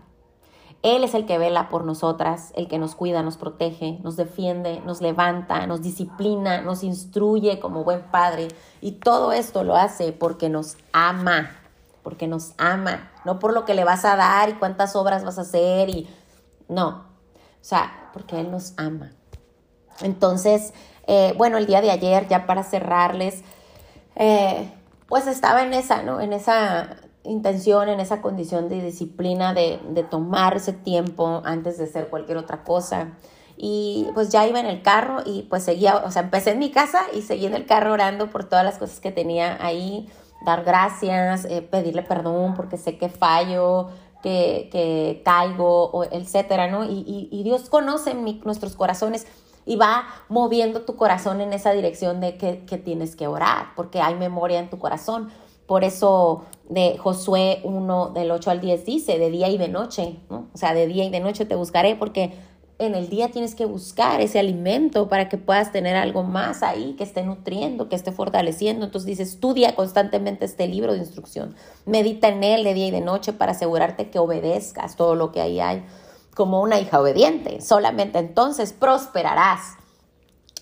Él 0.82 1.02
es 1.02 1.14
el 1.14 1.26
que 1.26 1.38
vela 1.38 1.68
por 1.68 1.84
nosotras, 1.84 2.52
el 2.54 2.68
que 2.68 2.78
nos 2.78 2.94
cuida, 2.94 3.22
nos 3.22 3.36
protege, 3.36 3.98
nos 4.04 4.16
defiende, 4.16 4.80
nos 4.84 5.00
levanta, 5.00 5.66
nos 5.66 5.82
disciplina, 5.82 6.60
nos 6.60 6.84
instruye 6.84 7.58
como 7.58 7.82
buen 7.82 8.02
padre. 8.02 8.48
Y 8.80 8.92
todo 8.92 9.32
esto 9.32 9.64
lo 9.64 9.76
hace 9.76 10.12
porque 10.12 10.48
nos 10.48 10.76
ama, 10.92 11.50
porque 12.04 12.28
nos 12.28 12.52
ama, 12.58 13.10
no 13.24 13.40
por 13.40 13.54
lo 13.54 13.64
que 13.64 13.74
le 13.74 13.84
vas 13.84 14.04
a 14.04 14.14
dar 14.14 14.50
y 14.50 14.54
cuántas 14.54 14.94
obras 14.94 15.24
vas 15.24 15.38
a 15.38 15.42
hacer 15.42 15.88
y 15.88 16.08
no, 16.68 16.88
o 16.88 17.64
sea, 17.64 18.10
porque 18.12 18.40
Él 18.40 18.50
nos 18.50 18.74
ama. 18.76 19.10
Entonces, 20.00 20.72
eh, 21.08 21.34
bueno, 21.36 21.58
el 21.58 21.66
día 21.66 21.80
de 21.80 21.90
ayer, 21.90 22.28
ya 22.28 22.46
para 22.46 22.62
cerrarles, 22.62 23.42
eh, 24.14 24.72
pues 25.08 25.26
estaba 25.26 25.62
en 25.62 25.72
esa, 25.74 26.02
¿no? 26.02 26.20
En 26.20 26.32
esa 26.32 26.96
intención, 27.28 27.88
en 27.88 28.00
esa 28.00 28.20
condición 28.20 28.68
de 28.68 28.82
disciplina, 28.82 29.54
de, 29.54 29.80
de 29.90 30.02
tomar 30.02 30.56
ese 30.56 30.72
tiempo 30.72 31.42
antes 31.44 31.78
de 31.78 31.84
hacer 31.84 32.08
cualquier 32.08 32.38
otra 32.38 32.64
cosa. 32.64 33.12
Y 33.56 34.06
pues 34.14 34.30
ya 34.30 34.46
iba 34.46 34.60
en 34.60 34.66
el 34.66 34.82
carro 34.82 35.22
y 35.24 35.42
pues 35.42 35.64
seguía, 35.64 35.96
o 35.96 36.10
sea, 36.10 36.22
empecé 36.22 36.52
en 36.52 36.60
mi 36.60 36.70
casa 36.70 37.02
y 37.12 37.22
seguí 37.22 37.46
en 37.46 37.54
el 37.54 37.66
carro 37.66 37.92
orando 37.92 38.30
por 38.30 38.44
todas 38.44 38.64
las 38.64 38.78
cosas 38.78 39.00
que 39.00 39.10
tenía 39.10 39.58
ahí, 39.60 40.08
dar 40.44 40.62
gracias, 40.62 41.44
eh, 41.44 41.62
pedirle 41.62 42.02
perdón 42.02 42.54
porque 42.54 42.76
sé 42.76 42.98
que 42.98 43.08
fallo, 43.08 43.88
que, 44.22 44.68
que 44.70 45.22
caigo, 45.24 46.04
etcétera, 46.10 46.68
¿no? 46.68 46.84
Y, 46.84 47.28
y, 47.30 47.42
Dios 47.42 47.68
conoce 47.68 48.14
nuestros 48.14 48.74
corazones 48.74 49.26
y 49.64 49.76
va 49.76 50.06
moviendo 50.28 50.82
tu 50.82 50.96
corazón 50.96 51.40
en 51.40 51.52
esa 51.52 51.72
dirección 51.72 52.20
de 52.20 52.36
que, 52.36 52.64
que, 52.64 52.78
tienes 52.78 53.16
que 53.16 53.26
orar, 53.26 53.74
porque 53.76 54.00
hay 54.00 54.14
memoria 54.14 54.58
en 54.58 54.70
tu 54.70 54.78
corazón. 54.78 55.30
Por 55.68 55.84
eso 55.84 56.46
de 56.70 56.96
Josué 56.96 57.60
1 57.62 58.12
del 58.14 58.30
8 58.30 58.50
al 58.50 58.60
10 58.62 58.86
dice, 58.86 59.18
de 59.18 59.30
día 59.30 59.50
y 59.50 59.58
de 59.58 59.68
noche, 59.68 60.18
¿no? 60.30 60.48
O 60.54 60.56
sea, 60.56 60.72
de 60.72 60.86
día 60.86 61.04
y 61.04 61.10
de 61.10 61.20
noche 61.20 61.44
te 61.44 61.56
buscaré 61.56 61.94
porque 61.94 62.32
en 62.78 62.94
el 62.94 63.10
día 63.10 63.30
tienes 63.30 63.54
que 63.54 63.66
buscar 63.66 64.22
ese 64.22 64.38
alimento 64.38 65.10
para 65.10 65.28
que 65.28 65.36
puedas 65.36 65.70
tener 65.70 65.94
algo 65.94 66.22
más 66.22 66.62
ahí 66.62 66.94
que 66.96 67.04
esté 67.04 67.22
nutriendo, 67.22 67.90
que 67.90 67.96
esté 67.96 68.12
fortaleciendo. 68.12 68.86
Entonces 68.86 69.06
dice, 69.06 69.24
estudia 69.24 69.74
constantemente 69.74 70.46
este 70.46 70.66
libro 70.68 70.94
de 70.94 71.00
instrucción, 71.00 71.54
medita 71.84 72.28
en 72.28 72.44
él 72.44 72.64
de 72.64 72.72
día 72.72 72.86
y 72.86 72.90
de 72.90 73.02
noche 73.02 73.34
para 73.34 73.52
asegurarte 73.52 74.08
que 74.08 74.18
obedezcas 74.18 74.96
todo 74.96 75.16
lo 75.16 75.32
que 75.32 75.42
ahí 75.42 75.60
hay 75.60 75.84
como 76.34 76.62
una 76.62 76.80
hija 76.80 76.98
obediente. 76.98 77.60
Solamente 77.60 78.18
entonces 78.18 78.72
prosperarás 78.72 79.74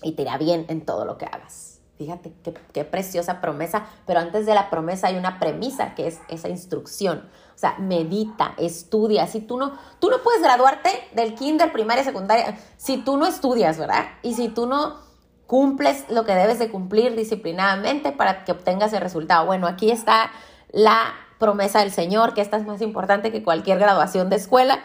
y 0.03 0.11
te 0.11 0.23
irá 0.23 0.37
bien 0.37 0.65
en 0.67 0.81
todo 0.81 1.05
lo 1.05 1.17
que 1.17 1.27
hagas. 1.27 1.66
Fíjate 1.97 2.31
qué, 2.73 2.83
preciosa 2.83 3.41
promesa, 3.41 3.87
pero 4.05 4.19
antes 4.19 4.45
de 4.45 4.53
la 4.53 4.69
promesa 4.69 5.07
hay 5.07 5.17
una 5.17 5.39
premisa 5.39 5.95
que 5.95 6.07
es 6.07 6.19
esa 6.29 6.47
instrucción. 6.47 7.27
O 7.55 7.57
sea, 7.57 7.75
medita, 7.79 8.53
estudia. 8.57 9.25
Si 9.25 9.39
tú 9.39 9.57
no, 9.57 9.73
tú 9.99 10.11
no 10.11 10.21
puedes 10.21 10.43
graduarte 10.43 10.89
del 11.13 11.33
kinder, 11.33 11.71
primaria, 11.71 12.03
secundaria, 12.03 12.55
si 12.77 12.97
tú 12.97 13.17
no 13.17 13.25
estudias, 13.25 13.79
¿verdad? 13.79 14.05
Y 14.21 14.35
si 14.35 14.47
tú 14.47 14.67
no 14.67 15.07
cumples 15.47 16.05
lo 16.09 16.23
que 16.23 16.35
debes 16.35 16.59
de 16.59 16.69
cumplir 16.69 17.15
disciplinadamente 17.15 18.11
para 18.11 18.43
que 18.43 18.51
obtengas 18.51 18.93
el 18.93 19.01
resultado. 19.01 19.47
Bueno, 19.47 19.65
aquí 19.65 19.89
está 19.89 20.29
la 20.71 21.15
promesa 21.39 21.79
del 21.79 21.91
Señor, 21.91 22.33
que 22.33 22.41
esta 22.41 22.57
es 22.57 22.65
más 22.65 22.81
importante 22.81 23.31
que 23.31 23.43
cualquier 23.43 23.79
graduación 23.79 24.29
de 24.29 24.35
escuela, 24.35 24.79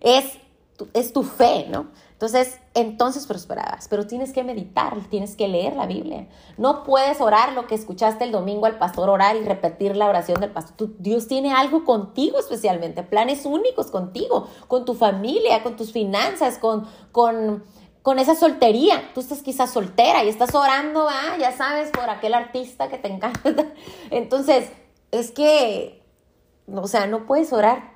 es, 0.00 0.38
es 0.94 1.12
tu 1.12 1.22
fe, 1.22 1.66
¿no? 1.68 1.88
Entonces, 2.16 2.58
entonces 2.72 3.26
prosperarás, 3.26 3.88
pero 3.88 4.06
tienes 4.06 4.32
que 4.32 4.42
meditar, 4.42 4.96
tienes 5.10 5.36
que 5.36 5.48
leer 5.48 5.76
la 5.76 5.84
Biblia. 5.84 6.26
No 6.56 6.82
puedes 6.82 7.20
orar 7.20 7.52
lo 7.52 7.66
que 7.66 7.74
escuchaste 7.74 8.24
el 8.24 8.32
domingo 8.32 8.64
al 8.64 8.78
pastor 8.78 9.10
orar 9.10 9.36
y 9.36 9.40
repetir 9.40 9.94
la 9.96 10.06
oración 10.06 10.40
del 10.40 10.50
pastor. 10.50 10.88
Dios 10.98 11.28
tiene 11.28 11.52
algo 11.52 11.84
contigo 11.84 12.38
especialmente, 12.38 13.02
planes 13.02 13.44
únicos 13.44 13.90
contigo, 13.90 14.48
con 14.66 14.86
tu 14.86 14.94
familia, 14.94 15.62
con 15.62 15.76
tus 15.76 15.92
finanzas, 15.92 16.56
con, 16.56 16.88
con, 17.12 17.64
con 18.00 18.18
esa 18.18 18.34
soltería. 18.34 19.10
Tú 19.12 19.20
estás 19.20 19.42
quizás 19.42 19.70
soltera 19.70 20.24
y 20.24 20.30
estás 20.30 20.54
orando, 20.54 21.06
ya 21.38 21.54
sabes, 21.54 21.90
por 21.90 22.08
aquel 22.08 22.32
artista 22.32 22.88
que 22.88 22.96
te 22.96 23.08
encanta. 23.08 23.42
Entonces, 24.10 24.70
es 25.10 25.32
que, 25.32 26.02
o 26.66 26.88
sea, 26.88 27.06
no 27.08 27.26
puedes 27.26 27.52
orar 27.52 27.95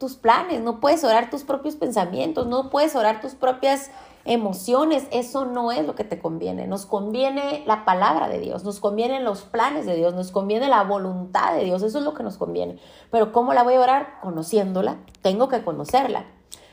tus 0.00 0.16
planes, 0.16 0.62
no 0.62 0.80
puedes 0.80 1.04
orar 1.04 1.28
tus 1.28 1.44
propios 1.44 1.76
pensamientos, 1.76 2.46
no 2.46 2.70
puedes 2.70 2.96
orar 2.96 3.20
tus 3.20 3.34
propias 3.34 3.90
emociones, 4.24 5.06
eso 5.12 5.44
no 5.44 5.72
es 5.72 5.86
lo 5.86 5.94
que 5.94 6.04
te 6.04 6.18
conviene. 6.18 6.66
Nos 6.66 6.86
conviene 6.86 7.62
la 7.66 7.84
palabra 7.84 8.26
de 8.26 8.40
Dios, 8.40 8.64
nos 8.64 8.80
convienen 8.80 9.24
los 9.24 9.42
planes 9.42 9.84
de 9.84 9.94
Dios, 9.96 10.14
nos 10.14 10.30
conviene 10.30 10.68
la 10.68 10.82
voluntad 10.84 11.54
de 11.54 11.64
Dios, 11.64 11.82
eso 11.82 11.98
es 11.98 12.04
lo 12.04 12.14
que 12.14 12.22
nos 12.22 12.38
conviene. 12.38 12.78
Pero 13.10 13.30
¿cómo 13.30 13.52
la 13.52 13.62
voy 13.62 13.74
a 13.74 13.80
orar? 13.80 14.20
Conociéndola, 14.22 14.96
tengo 15.20 15.48
que 15.48 15.62
conocerla. 15.62 16.24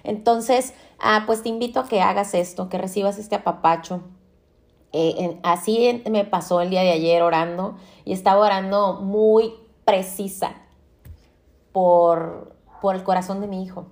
Entonces, 0.06 0.74
ah, 0.98 1.24
pues 1.26 1.44
te 1.44 1.50
invito 1.50 1.82
a 1.82 1.88
que 1.88 2.02
hagas 2.02 2.34
esto, 2.34 2.70
que 2.70 2.78
recibas 2.78 3.18
este 3.18 3.36
apapacho. 3.36 4.04
Eh, 4.94 5.38
así 5.44 6.02
me 6.10 6.24
pasó 6.24 6.62
el 6.62 6.70
día 6.70 6.82
de 6.82 6.92
ayer 6.92 7.22
orando 7.22 7.76
y 8.06 8.14
estaba 8.14 8.46
orando 8.46 9.02
muy 9.02 9.54
precisa 9.84 10.56
por 11.74 12.57
por 12.82 12.96
el 12.96 13.04
corazón 13.04 13.42
de 13.42 13.48
mi 13.48 13.64
hijo. 13.64 13.88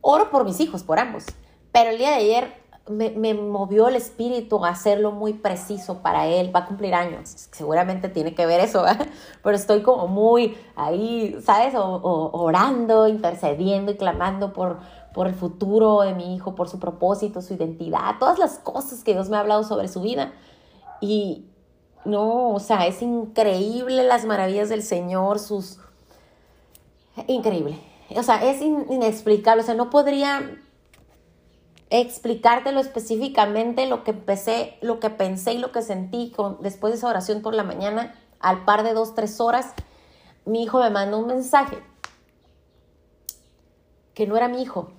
Oro 0.00 0.30
por 0.30 0.44
mis 0.44 0.60
hijos, 0.60 0.82
por 0.82 0.98
ambos. 0.98 1.24
Pero 1.72 1.90
el 1.90 1.98
día 1.98 2.10
de 2.10 2.16
ayer 2.16 2.66
me, 2.88 3.34
movió 3.34 3.88
el 3.88 3.96
espíritu 3.96 4.64
a 4.64 4.68
hacerlo 4.70 5.10
muy 5.10 5.32
preciso 5.32 6.02
para 6.02 6.26
él. 6.26 6.54
Va 6.54 6.60
a 6.60 6.66
cumplir 6.66 6.94
años. 6.94 7.48
Seguramente 7.50 8.08
tiene 8.08 8.34
que 8.34 8.46
ver 8.46 8.60
eso, 8.60 8.84
Pero 9.42 9.56
estoy 9.56 9.82
como 9.82 10.06
muy 10.06 10.56
ahí, 10.76 11.36
¿sabes? 11.44 11.74
orando, 11.76 13.08
intercediendo 13.08 13.92
y 13.92 13.96
clamando 13.96 14.52
por, 14.52 14.78
por 15.12 15.26
el 15.26 15.34
futuro 15.34 16.02
de 16.02 16.14
mi 16.14 16.36
hijo, 16.36 16.54
por 16.54 16.68
su 16.68 16.78
propósito, 16.78 17.42
su 17.42 17.54
identidad, 17.54 18.16
todas 18.20 18.38
las 18.38 18.58
cosas 18.58 19.02
que 19.02 19.12
Dios 19.12 19.28
me 19.28 19.36
ha 19.36 19.40
hablado 19.40 19.64
sobre 19.64 19.88
su 19.88 20.00
vida. 20.02 20.32
Y 21.00 21.50
no, 22.04 22.50
o 22.50 22.60
sea, 22.60 22.86
es 22.86 23.02
increíble 23.02 24.04
las 24.04 24.24
maravillas 24.24 24.68
del 24.68 24.82
Señor, 24.82 25.40
sus 25.40 25.80
increíble. 27.26 27.78
O 28.10 28.22
sea, 28.22 28.44
es 28.44 28.60
inexplicable. 28.60 29.62
O 29.62 29.66
sea, 29.66 29.74
no 29.74 29.90
podría 29.90 30.60
explicártelo 31.90 32.80
específicamente 32.80 33.86
lo 33.86 34.04
que 34.04 34.10
empecé, 34.10 34.76
lo 34.80 35.00
que 35.00 35.10
pensé 35.10 35.54
y 35.54 35.58
lo 35.58 35.72
que 35.72 35.82
sentí 35.82 36.32
con, 36.34 36.58
después 36.60 36.92
de 36.92 36.98
esa 36.98 37.08
oración 37.08 37.42
por 37.42 37.54
la 37.54 37.62
mañana, 37.62 38.14
al 38.40 38.64
par 38.64 38.82
de 38.82 38.92
dos, 38.92 39.14
tres 39.14 39.40
horas, 39.40 39.72
mi 40.44 40.64
hijo 40.64 40.80
me 40.80 40.90
mandó 40.90 41.18
un 41.18 41.26
mensaje 41.26 41.78
que 44.14 44.26
no 44.26 44.36
era 44.36 44.48
mi 44.48 44.62
hijo. 44.62 44.90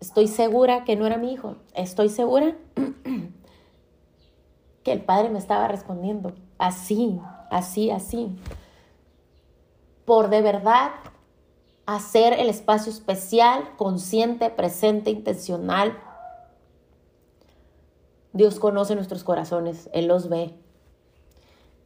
Estoy 0.00 0.28
segura 0.28 0.84
que 0.84 0.96
no 0.96 1.06
era 1.06 1.16
mi 1.16 1.32
hijo. 1.32 1.56
Estoy 1.74 2.10
segura 2.10 2.54
que 4.82 4.92
el 4.92 5.00
padre 5.00 5.30
me 5.30 5.38
estaba 5.38 5.68
respondiendo 5.68 6.34
así, 6.58 7.18
así, 7.50 7.90
así 7.90 8.36
por 10.06 10.30
de 10.30 10.40
verdad 10.40 10.92
hacer 11.84 12.32
el 12.32 12.48
espacio 12.48 12.90
especial, 12.90 13.76
consciente, 13.76 14.48
presente, 14.48 15.10
intencional. 15.10 15.98
Dios 18.32 18.58
conoce 18.58 18.94
nuestros 18.94 19.24
corazones, 19.24 19.90
Él 19.92 20.06
los 20.06 20.28
ve 20.28 20.54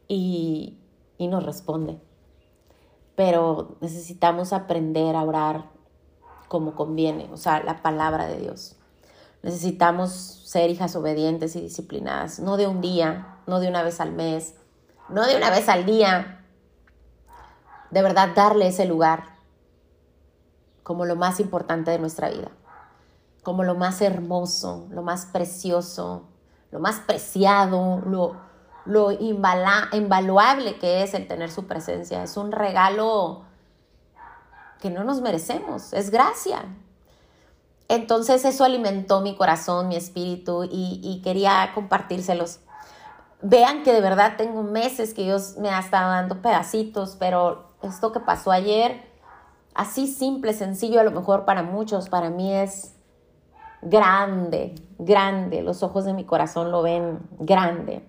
y, 0.07 0.77
y 1.17 1.27
nos 1.27 1.45
responde. 1.45 1.99
Pero 3.15 3.75
necesitamos 3.81 4.53
aprender 4.53 5.15
a 5.15 5.23
orar 5.23 5.69
como 6.47 6.75
conviene, 6.75 7.29
o 7.31 7.37
sea, 7.37 7.63
la 7.63 7.81
palabra 7.81 8.27
de 8.27 8.37
Dios. 8.39 8.77
Necesitamos 9.43 10.11
ser 10.11 10.69
hijas 10.69 10.95
obedientes 10.95 11.55
y 11.55 11.61
disciplinadas, 11.61 12.39
no 12.39 12.57
de 12.57 12.67
un 12.67 12.81
día, 12.81 13.39
no 13.47 13.59
de 13.59 13.67
una 13.67 13.83
vez 13.83 13.99
al 13.99 14.11
mes, 14.11 14.55
no 15.09 15.25
de 15.25 15.35
una 15.37 15.49
vez 15.49 15.69
al 15.69 15.85
día, 15.85 16.40
de 17.91 18.01
verdad 18.01 18.29
darle 18.35 18.67
ese 18.67 18.85
lugar 18.85 19.23
como 20.83 21.05
lo 21.05 21.15
más 21.15 21.39
importante 21.39 21.91
de 21.91 21.99
nuestra 21.99 22.29
vida, 22.29 22.49
como 23.43 23.63
lo 23.63 23.75
más 23.75 24.01
hermoso, 24.01 24.87
lo 24.89 25.03
más 25.03 25.25
precioso, 25.25 26.23
lo 26.71 26.79
más 26.79 26.99
preciado, 26.99 28.01
lo, 28.05 28.35
lo 28.85 29.11
invaluable 29.11 30.79
que 30.79 31.03
es 31.03 31.13
el 31.13 31.27
tener 31.27 31.51
su 31.51 31.67
presencia. 31.67 32.23
Es 32.23 32.37
un 32.37 32.51
regalo 32.51 33.43
que 34.79 34.89
no 34.89 35.03
nos 35.03 35.21
merecemos, 35.21 35.93
es 35.93 36.09
gracia. 36.09 36.65
Entonces 37.87 38.45
eso 38.45 38.63
alimentó 38.63 39.21
mi 39.21 39.35
corazón, 39.35 39.89
mi 39.89 39.97
espíritu 39.97 40.63
y, 40.63 40.99
y 41.03 41.21
quería 41.21 41.71
compartírselos. 41.75 42.59
Vean 43.43 43.81
que 43.81 43.91
de 43.91 44.01
verdad 44.01 44.33
tengo 44.37 44.61
meses 44.61 45.15
que 45.15 45.23
Dios 45.23 45.57
me 45.57 45.69
ha 45.69 45.79
estado 45.79 46.11
dando 46.11 46.41
pedacitos, 46.43 47.15
pero 47.19 47.71
esto 47.81 48.11
que 48.11 48.19
pasó 48.19 48.51
ayer, 48.51 49.03
así 49.73 50.05
simple, 50.05 50.53
sencillo, 50.53 50.99
a 50.99 51.03
lo 51.03 51.11
mejor 51.11 51.43
para 51.43 51.63
muchos, 51.63 52.07
para 52.07 52.29
mí 52.29 52.53
es 52.53 52.93
grande, 53.81 54.75
grande. 54.99 55.63
Los 55.63 55.81
ojos 55.81 56.05
de 56.05 56.13
mi 56.13 56.23
corazón 56.23 56.71
lo 56.71 56.83
ven 56.83 57.19
grande. 57.39 58.07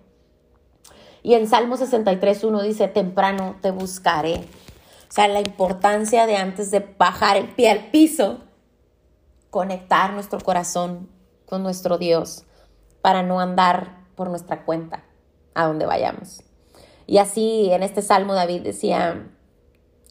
Y 1.22 1.32
en 1.32 1.46
Salmo 1.46 1.78
63, 1.78 2.44
uno 2.44 2.60
dice, 2.60 2.88
temprano 2.88 3.56
te 3.62 3.70
buscaré. 3.70 4.34
O 5.08 5.12
sea, 5.12 5.28
la 5.28 5.40
importancia 5.40 6.26
de 6.26 6.36
antes 6.36 6.70
de 6.70 6.80
bajar 6.98 7.38
el 7.38 7.48
pie 7.48 7.70
al 7.70 7.90
piso, 7.90 8.40
conectar 9.48 10.12
nuestro 10.12 10.40
corazón 10.40 11.08
con 11.46 11.62
nuestro 11.62 11.96
Dios 11.96 12.44
para 13.00 13.22
no 13.22 13.40
andar 13.40 13.96
por 14.14 14.28
nuestra 14.28 14.66
cuenta 14.66 15.04
a 15.54 15.66
donde 15.66 15.86
vayamos. 15.86 16.42
Y 17.06 17.18
así 17.18 17.70
en 17.72 17.82
este 17.82 18.02
salmo 18.02 18.34
David 18.34 18.62
decía, 18.62 19.28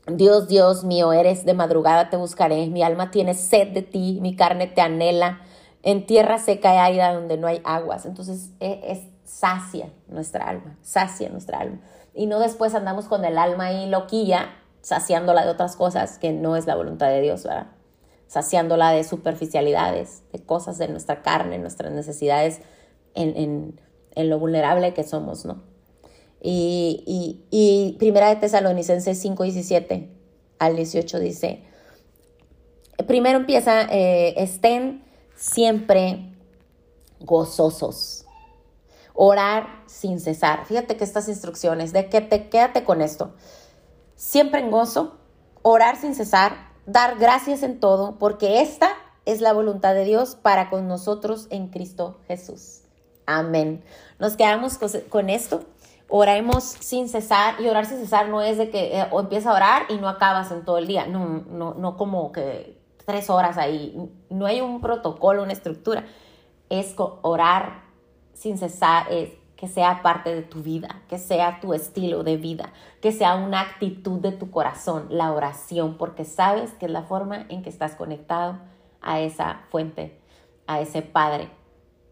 Dios, 0.08 0.48
Dios 0.48 0.84
mío, 0.84 1.14
eres 1.14 1.46
de 1.46 1.54
madrugada 1.54 2.10
te 2.10 2.18
buscaré, 2.18 2.68
mi 2.68 2.84
alma 2.84 3.12
tiene 3.12 3.34
sed 3.34 3.70
de 3.70 3.82
ti, 3.82 4.20
mi 4.22 4.36
carne 4.36 4.68
te 4.68 4.82
anhela, 4.82 5.42
en 5.84 6.06
tierra 6.06 6.38
seca 6.38 6.74
y 6.74 6.78
árida 6.78 7.14
donde 7.14 7.38
no 7.38 7.48
hay 7.48 7.62
aguas. 7.64 8.06
Entonces 8.06 8.52
e, 8.60 8.82
es, 8.84 9.00
sacia 9.26 9.92
nuestra 10.08 10.48
alma, 10.48 10.78
sacia 10.82 11.30
nuestra 11.30 11.60
alma. 11.60 11.80
Y 12.14 12.26
no 12.26 12.40
después 12.40 12.76
andamos 12.76 13.06
con 13.06 13.24
el 13.24 13.38
alma 13.38 13.66
ahí 13.66 13.88
loquilla, 13.90 14.50
saciándola 14.82 15.46
de 15.46 15.52
otras 15.52 15.76
cosas 15.76 16.18
que 16.18 16.34
no 16.34 16.56
es 16.56 16.66
la 16.66 16.76
voluntad 16.76 17.08
de 17.08 17.22
Dios, 17.22 17.44
¿verdad? 17.44 17.68
Saciándola 18.28 18.92
de 18.92 19.04
superficialidades, 19.04 20.24
de 20.32 20.44
cosas 20.44 20.78
de 20.78 20.88
nuestra 20.88 21.22
carne, 21.22 21.60
nuestras 21.60 21.92
necesidades 21.92 22.62
en, 23.14 23.38
en, 23.38 23.82
en 24.16 24.30
lo 24.30 24.40
vulnerable 24.40 24.94
que 24.94 25.04
somos, 25.04 25.46
¿no? 25.46 25.64
Y, 26.44 27.44
y, 27.52 27.96
Primera 28.00 28.30
de 28.30 28.38
Tesalonicenses 28.38 29.20
5, 29.20 29.44
17 29.44 30.10
al 30.58 30.76
18 30.76 31.20
dice, 31.20 31.64
primero 33.08 33.38
empieza, 33.38 33.84
eh, 33.84 34.34
estén 34.38 35.04
siempre 35.36 36.34
gozosos, 37.20 38.26
orar 39.14 39.84
sin 39.86 40.20
cesar. 40.20 40.66
Fíjate 40.66 40.98
que 40.98 41.04
estas 41.04 41.28
instrucciones, 41.28 41.94
de 41.94 42.10
que 42.10 42.22
te 42.22 42.50
quédate 42.50 42.84
con 42.84 43.02
esto. 43.02 43.34
Siempre 44.16 44.62
en 44.62 44.72
gozo, 44.72 45.18
orar 45.62 45.98
sin 45.98 46.16
cesar, 46.16 46.72
dar 46.86 47.18
gracias 47.18 47.62
en 47.64 47.80
todo, 47.80 48.18
porque 48.18 48.62
esta 48.62 48.94
es 49.26 49.42
la 49.42 49.54
voluntad 49.54 49.94
de 49.94 50.06
Dios 50.06 50.36
para 50.36 50.70
con 50.70 50.88
nosotros 50.88 51.48
en 51.52 51.68
Cristo 51.68 52.20
Jesús. 52.28 52.81
Amén. 53.40 53.84
Nos 54.20 54.36
quedamos 54.36 54.78
con 55.10 55.30
esto. 55.30 55.64
Oremos 56.10 56.64
sin 56.64 57.08
cesar 57.08 57.56
y 57.62 57.70
orar 57.70 57.86
sin 57.86 58.00
cesar 58.00 58.28
no 58.28 58.42
es 58.42 58.58
de 58.58 58.70
que 58.70 59.00
eh, 59.00 59.08
o 59.12 59.22
empiezas 59.22 59.54
a 59.54 59.56
orar 59.56 59.84
y 59.88 59.96
no 59.96 60.10
acabas 60.10 60.52
en 60.52 60.66
todo 60.66 60.78
el 60.78 60.88
día. 60.88 61.08
No, 61.08 61.44
no, 61.50 61.74
no 61.74 61.96
como 61.96 62.34
que 62.34 62.78
tres 63.06 63.30
horas 63.30 63.58
ahí. 63.58 64.12
No 64.30 64.46
hay 64.46 64.60
un 64.60 64.82
protocolo, 64.82 65.44
una 65.44 65.54
estructura. 65.54 66.04
Es 66.70 66.94
orar 66.98 67.84
sin 68.34 68.58
cesar, 68.58 69.10
es 69.10 69.30
que 69.56 69.70
sea 69.70 70.02
parte 70.02 70.36
de 70.36 70.42
tu 70.42 70.62
vida, 70.62 71.02
que 71.08 71.18
sea 71.18 71.60
tu 71.62 71.74
estilo 71.74 72.24
de 72.24 72.36
vida, 72.36 72.74
que 73.00 73.12
sea 73.12 73.36
una 73.36 73.62
actitud 73.62 74.20
de 74.20 74.32
tu 74.32 74.52
corazón, 74.52 75.06
la 75.10 75.32
oración, 75.32 75.98
porque 75.98 76.26
sabes 76.26 76.72
que 76.74 76.88
es 76.88 76.92
la 76.92 77.04
forma 77.04 77.46
en 77.48 77.62
que 77.62 77.70
estás 77.70 77.96
conectado 77.96 78.58
a 79.02 79.20
esa 79.20 79.62
fuente, 79.70 80.20
a 80.68 80.82
ese 80.82 81.02
Padre 81.02 81.50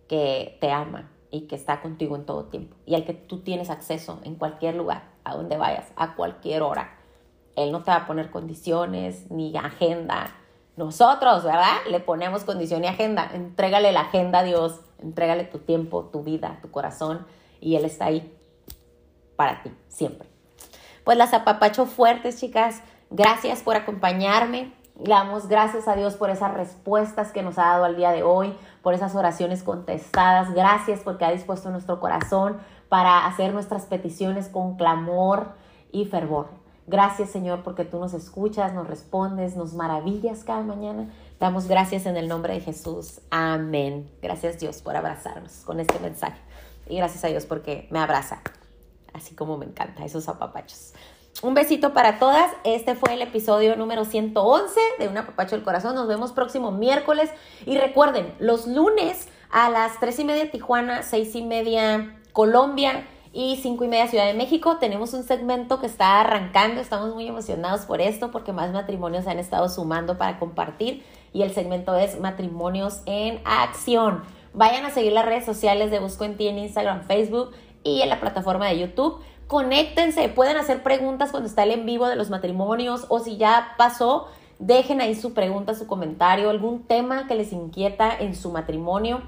que 0.09 0.57
te 0.59 0.71
ama 0.71 1.09
y 1.31 1.41
que 1.41 1.55
está 1.55 1.81
contigo 1.81 2.17
en 2.17 2.25
todo 2.25 2.45
tiempo 2.45 2.75
y 2.85 2.95
al 2.95 3.05
que 3.05 3.13
tú 3.13 3.41
tienes 3.41 3.69
acceso 3.69 4.19
en 4.23 4.35
cualquier 4.35 4.75
lugar, 4.75 5.03
a 5.23 5.35
donde 5.35 5.55
vayas, 5.55 5.85
a 5.95 6.15
cualquier 6.15 6.63
hora. 6.63 6.97
Él 7.55 7.71
no 7.71 7.83
te 7.83 7.91
va 7.91 7.97
a 7.97 8.07
poner 8.07 8.31
condiciones 8.31 9.29
ni 9.29 9.55
agenda. 9.55 10.35
Nosotros, 10.75 11.43
¿verdad? 11.43 11.77
Le 11.89 11.99
ponemos 11.99 12.43
condición 12.43 12.83
y 12.83 12.87
agenda. 12.87 13.29
Entrégale 13.33 13.91
la 13.91 14.01
agenda 14.01 14.39
a 14.39 14.43
Dios, 14.43 14.81
entrégale 14.97 15.43
tu 15.43 15.59
tiempo, 15.59 16.05
tu 16.05 16.23
vida, 16.23 16.59
tu 16.61 16.71
corazón 16.71 17.25
y 17.61 17.75
Él 17.75 17.85
está 17.85 18.05
ahí 18.05 18.35
para 19.35 19.61
ti, 19.61 19.71
siempre. 19.87 20.27
Pues 21.03 21.17
las 21.17 21.33
apapacho 21.33 21.85
fuertes, 21.85 22.39
chicas. 22.39 22.81
Gracias 23.09 23.61
por 23.61 23.75
acompañarme. 23.75 24.73
Le 25.03 25.09
damos 25.11 25.47
gracias 25.47 25.87
a 25.87 25.95
Dios 25.95 26.15
por 26.15 26.29
esas 26.29 26.53
respuestas 26.53 27.31
que 27.31 27.41
nos 27.41 27.57
ha 27.57 27.67
dado 27.67 27.85
al 27.85 27.95
día 27.95 28.11
de 28.11 28.21
hoy, 28.21 28.53
por 28.81 28.93
esas 28.93 29.15
oraciones 29.15 29.63
contestadas. 29.63 30.53
Gracias 30.53 31.01
porque 31.01 31.25
ha 31.25 31.31
dispuesto 31.31 31.69
nuestro 31.69 31.99
corazón 31.99 32.57
para 32.89 33.25
hacer 33.25 33.53
nuestras 33.53 33.85
peticiones 33.85 34.47
con 34.47 34.75
clamor 34.75 35.53
y 35.91 36.05
fervor. 36.05 36.47
Gracias 36.87 37.29
Señor 37.29 37.61
porque 37.63 37.85
tú 37.85 37.99
nos 37.99 38.13
escuchas, 38.13 38.73
nos 38.73 38.87
respondes, 38.87 39.55
nos 39.55 39.73
maravillas 39.73 40.43
cada 40.43 40.63
mañana. 40.63 41.07
Damos 41.39 41.67
gracias 41.67 42.07
en 42.07 42.17
el 42.17 42.27
nombre 42.27 42.53
de 42.53 42.61
Jesús. 42.61 43.21
Amén. 43.29 44.09
Gracias 44.21 44.59
Dios 44.59 44.81
por 44.81 44.95
abrazarnos 44.95 45.61
con 45.65 45.79
este 45.79 45.99
mensaje. 45.99 46.39
Y 46.87 46.97
gracias 46.97 47.23
a 47.23 47.27
Dios 47.27 47.45
porque 47.45 47.87
me 47.91 47.99
abraza, 47.99 48.41
así 49.13 49.35
como 49.35 49.57
me 49.57 49.65
encanta 49.65 50.03
esos 50.03 50.27
apapachos. 50.27 50.93
Un 51.41 51.53
besito 51.53 51.93
para 51.93 52.19
todas. 52.19 52.51
Este 52.65 52.95
fue 52.95 53.13
el 53.13 53.21
episodio 53.21 53.77
número 53.77 54.03
111 54.03 54.77
de 54.99 55.07
Un 55.07 55.17
apapacho 55.17 55.55
del 55.55 55.63
corazón. 55.63 55.95
Nos 55.95 56.09
vemos 56.09 56.33
próximo 56.33 56.71
miércoles. 56.71 57.29
Y 57.65 57.77
recuerden, 57.77 58.33
los 58.39 58.67
lunes 58.67 59.29
a 59.49 59.69
las 59.69 59.97
3 60.01 60.19
y 60.19 60.25
media 60.25 60.51
Tijuana, 60.51 61.01
6 61.01 61.35
y 61.35 61.43
media 61.43 62.19
Colombia 62.33 63.07
y 63.31 63.55
5 63.55 63.85
y 63.85 63.87
media 63.87 64.07
Ciudad 64.07 64.25
de 64.25 64.33
México. 64.33 64.79
Tenemos 64.81 65.13
un 65.13 65.23
segmento 65.23 65.79
que 65.79 65.85
está 65.85 66.19
arrancando. 66.19 66.81
Estamos 66.81 67.15
muy 67.15 67.25
emocionados 67.25 67.85
por 67.85 68.01
esto 68.01 68.31
porque 68.31 68.51
más 68.51 68.73
matrimonios 68.73 69.23
se 69.23 69.29
han 69.29 69.39
estado 69.39 69.69
sumando 69.69 70.17
para 70.17 70.39
compartir. 70.39 71.05
Y 71.31 71.43
el 71.43 71.53
segmento 71.53 71.95
es 71.95 72.19
Matrimonios 72.19 73.01
en 73.05 73.39
Acción. 73.45 74.23
Vayan 74.53 74.85
a 74.85 74.89
seguir 74.89 75.13
las 75.13 75.25
redes 75.25 75.45
sociales 75.45 75.89
de 75.89 75.99
Busco 75.99 76.25
en 76.25 76.35
Ti 76.35 76.49
en 76.49 76.59
Instagram, 76.59 77.03
Facebook 77.05 77.51
y 77.85 78.01
en 78.01 78.09
la 78.09 78.19
plataforma 78.19 78.67
de 78.67 78.79
YouTube 78.79 79.21
conéctense, 79.49 80.29
pueden 80.29 80.57
hacer 80.57 80.83
preguntas 80.83 81.31
cuando 81.31 81.49
está 81.49 81.63
el 81.63 81.71
en 81.71 81.87
vivo 81.87 82.07
de 82.07 82.15
los 82.15 82.29
matrimonios 82.29 83.07
o 83.09 83.19
si 83.19 83.37
ya 83.37 83.73
pasó, 83.79 84.27
dejen 84.59 85.01
ahí 85.01 85.15
su 85.15 85.33
pregunta, 85.33 85.73
su 85.73 85.87
comentario, 85.87 86.51
algún 86.51 86.83
tema 86.83 87.25
que 87.27 87.33
les 87.33 87.51
inquieta 87.51 88.15
en 88.15 88.35
su 88.35 88.51
matrimonio 88.51 89.23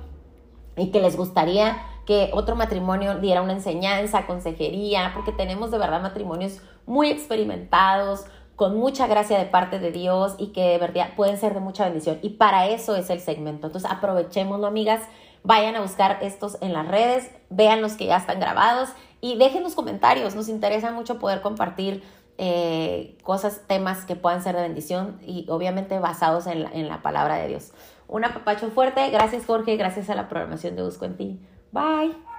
y 0.78 0.92
que 0.92 1.02
les 1.02 1.18
gustaría 1.18 1.76
que 2.06 2.30
otro 2.34 2.56
matrimonio 2.56 3.18
diera 3.18 3.42
una 3.42 3.54
enseñanza, 3.54 4.28
consejería, 4.28 5.10
porque 5.16 5.32
tenemos 5.32 5.72
de 5.72 5.80
verdad 5.80 6.04
matrimonios 6.04 6.62
muy 6.86 7.10
experimentados, 7.10 8.26
con 8.56 8.78
mucha 8.78 9.08
gracia 9.08 9.40
de 9.40 9.46
parte 9.46 9.80
de 9.80 9.92
Dios 9.92 10.36
y 10.38 10.50
que 10.50 10.62
de 10.62 10.78
verdad 10.78 11.16
pueden 11.16 11.40
ser 11.40 11.56
de 11.56 11.62
mucha 11.62 11.86
bendición. 11.86 12.20
Y 12.22 12.30
para 12.30 12.68
eso 12.68 12.96
es 12.96 13.10
el 13.10 13.20
segmento. 13.20 13.66
Entonces 13.66 13.90
aprovechémoslo, 13.90 14.68
amigas. 14.68 15.02
Vayan 15.44 15.76
a 15.76 15.82
buscar 15.82 16.20
estos 16.22 16.58
en 16.62 16.74
las 16.74 16.88
redes, 16.88 17.32
vean 17.50 17.82
los 17.82 17.94
que 17.94 18.06
ya 18.06 18.18
están 18.18 18.40
grabados 18.40 18.90
y 19.22 19.38
dejen 19.38 19.64
los 19.64 19.76
comentarios, 19.76 20.36
nos 20.36 20.50
interesa 20.50 20.92
mucho 20.92 21.20
poder 21.20 21.42
compartir 21.42 22.04
eh, 22.38 23.18
cosas, 23.24 23.62
temas 23.68 24.06
que 24.06 24.16
puedan 24.16 24.42
ser 24.42 24.56
de 24.56 24.64
bendición 24.64 25.20
y 25.22 25.46
obviamente 25.50 26.00
basados 26.00 26.48
en 26.48 26.64
la, 26.64 26.72
en 26.72 26.88
la 26.88 27.02
palabra 27.02 27.36
de 27.36 27.48
Dios. 27.48 27.72
Un 28.08 28.26
apapacho 28.26 28.70
fuerte, 28.72 29.10
gracias 29.10 29.46
Jorge, 29.46 29.78
gracias 29.78 30.10
a 30.10 30.16
la 30.16 30.28
programación 30.28 30.76
de 30.76 30.84
Busco 30.84 31.06
en 31.06 31.18
ti. 31.18 31.40
Bye. 31.72 32.31